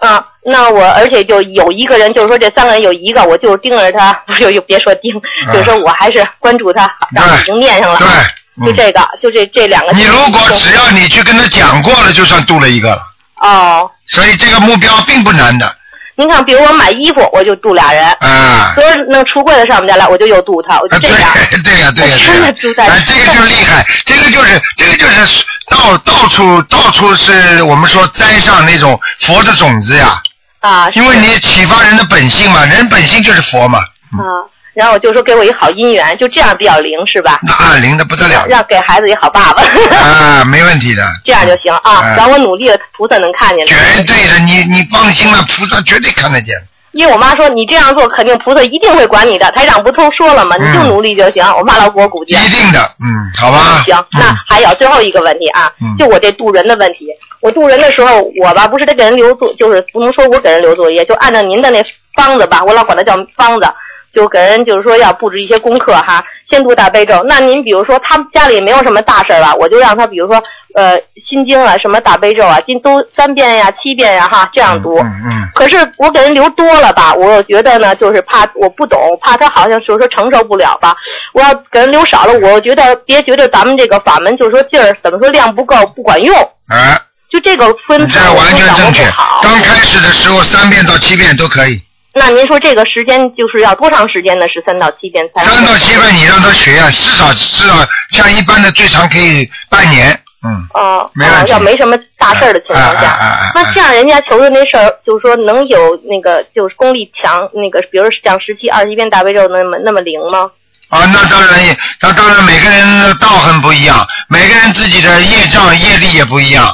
[0.00, 5.12] 啊，那我而且就有一个人，就是说这三个人有一个，我就盯着他，不是就别说盯，
[5.52, 7.98] 就是说我还是关注他，然后已经念上了。
[7.98, 9.92] 对，就这个，就这这两个。
[9.92, 13.02] 你如果只要你去跟他讲过了，就算度了一个了。
[13.42, 13.90] 哦。
[14.06, 15.76] 所以这个目标并不难的。
[16.20, 18.04] 您看，比如我买衣服，我就度俩人。
[18.20, 18.72] 啊。
[18.74, 21.32] 所以那橱柜的上我们家来，我就又度他，我就这样。
[21.64, 22.86] 对呀，对呀，真对呀的住在。
[22.86, 30.20] 哎，这个就厉害，这个就是这个就是到到处到处是我们说栽上那种佛的种子呀。
[30.60, 30.90] 啊。
[30.90, 33.78] 因为你启发人的本性嘛，人本性就是佛嘛。
[33.78, 34.44] 啊，
[34.74, 37.38] 然后我就说给我一好姻缘，就这样比较灵是吧？
[37.42, 38.46] 那灵的不得了。
[38.48, 39.62] 让给孩子一好爸爸。
[39.96, 41.02] 啊， 没问题的。
[41.24, 43.66] 这样就行啊，哎然后我努力了，菩萨能看见的。
[43.66, 46.54] 绝对的，你你放心了，菩萨绝对看得见。
[46.92, 49.48] 因为我妈说你这样做，肯定菩萨一定会管你的。
[49.52, 50.56] 台长不都说了吗？
[50.58, 51.44] 你就努力就行。
[51.56, 52.36] 我妈老给我鼓劲。
[52.36, 53.82] 一定的，嗯，好吧。
[53.86, 57.06] 行，那还有最后一个问题啊，嗯就我这渡人的问题。
[57.40, 61.80] 我渡人的时候，我吧不是得给人留作，就是不能说我给人留作业，就按照您的那
[62.14, 63.66] 方子吧，我老管它叫方子，
[64.14, 67.22] 就给人就是说要布置一些功课哈，先读大悲咒。
[67.28, 70.42] 那您比如说他们家里没有什么大事儿吧，我就让他比如说
[70.74, 70.96] 呃
[71.28, 74.98] 心经啊，什么大悲咒啊，今都三遍呀、七遍呀哈，这样读。
[74.98, 75.48] 嗯。
[75.54, 80.96] 可是我给人留多了吧，我又觉得呢，就是怕我不懂，怕他好像就是说承受不了吧。
[81.32, 86.36] 我要给人留少了，我觉得别觉得咱们这个法门就是说劲儿怎么说量不够不管用，
[86.68, 86.98] 啊，
[87.30, 89.04] 就这个分配这完全正确。
[89.42, 91.80] 刚开始的时候三遍到七遍都可以，
[92.12, 94.48] 那您说这个时间就是要多长时间呢？
[94.48, 95.44] 是三到七天才？
[95.44, 97.74] 三到七天你让他学啊，至少至少
[98.10, 100.10] 像一般的最长可以半年，
[100.44, 100.66] 嗯。
[100.74, 110.50] 哦，没问题哦要没什么大事儿的情况下，那这样人家求的那事儿，就是说能有那个就是功力强，那个比如讲十七、二十一遍大悲咒那么那么灵吗？
[110.88, 116.66] 啊，那当然也，那当然每个人的道行不一样，每个人自己的业障业力也不一样。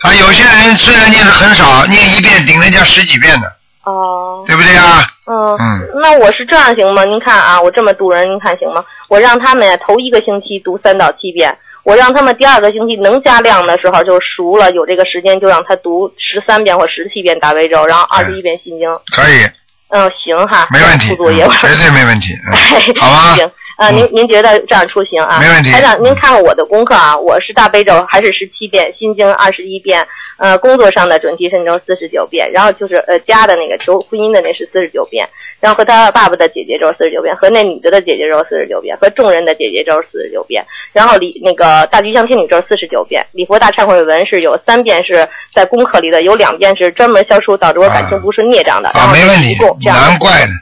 [0.00, 3.52] 啊，有些人虽然念的很少，念一遍顶人家十几遍的，
[3.88, 4.44] 哦。
[4.46, 5.06] 对不对啊？
[5.26, 7.04] 嗯，嗯那我是这样行吗？
[7.04, 8.84] 您看啊，我这么读人，您看行吗？
[9.08, 18.88] 我让他们呀头一个星期读三到七遍，我让他们第二个星期能加量的时候就熟了，有这个时间就让他读十三遍或十七遍大悲咒，然后二十一遍心经。
[19.14, 19.44] 可以，
[19.90, 23.34] 嗯，行哈，没问题，绝对没问题，嗯 好吧？
[23.36, 25.38] 行，呃，您您觉得这样出行啊？
[25.40, 30.04] 没问题台长，您看看我的功课啊，我是大悲咒还是十七遍，心经二十一遍，
[30.36, 35.28] 呃，工作上的准提神咒四十九遍，然后就是呃家的那个求婚姻的那是四十九遍，
[35.60, 50.52] 然后和他爸爸的姐姐咒四十九遍，和那女的的姐姐咒四十九遍，和众人的姐姐咒四十九遍，然后礼那个大吉祥天女咒四十九遍，礼佛大忏悔文是有三遍是在功课里的，有两遍是专门消除导致我感情不顺孽障的，然啊，后没问题难怪呢。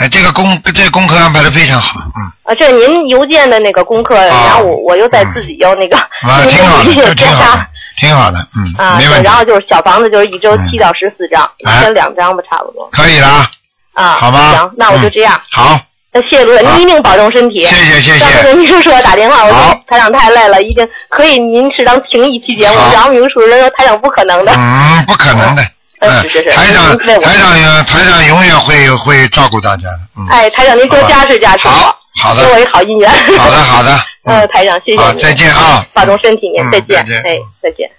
[0.00, 7.66] 哎，这个功这个功课安排的非常好，嗯，啊，这是您邮件的那个功课，然后我我又在自己要那个，啊， 挺好的，这挺好的，
[7.98, 12.88] 挺好的，嗯，啊，对，没问题然，后就是小房子就是一周七到十四张，一哎天两张吧，差不多。
[12.90, 13.46] 可以了啊，
[13.92, 15.38] 啊，好吧行，那我就这样。
[15.50, 15.78] 好，
[16.14, 17.66] 那谢谢卢院，您一定保重身体。
[17.66, 22.76] 谢谢谢谢上次跟秘书说打电话，我说台长太累了，一定可以您适当停一期节目。
[22.94, 24.52] 然后秘书人说台长不可能的。
[24.56, 25.62] 嗯，不可能的，
[26.00, 26.50] 嗯，是是是。
[26.50, 32.44] 台长台长也台长永远会会照顾大家的，嗯，哎，台长您多加持加持我，好的。
[32.44, 33.10] 给我一好姻缘。
[33.38, 35.84] 好的好的， 呃，台长谢谢好您，再见啊。
[35.92, 36.98] 保重身体您，再见。
[37.24, 37.90] 哎，再见。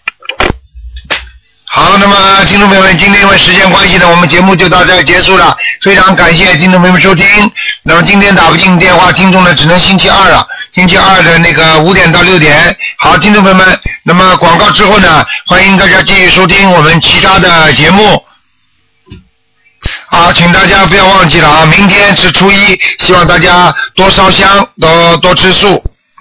[1.74, 5.56] 好，那么听众朋友们，今天因为时间关系呢，我们节目就到这儿结束了。
[5.82, 7.26] 非常感谢听众朋友们收听。
[7.84, 10.46] 那么今天打不进电话，听众呢只能星期二了，
[10.76, 12.76] 星期二的那个五点到六点。
[12.98, 18.22] 好，听众朋友们，那么广告之后呢，欢迎大家继续收听我们其他的节目。
[20.10, 25.82] 啊，请大家不要忘记了啊，明天是初一，希望大家多烧香，多多吃素。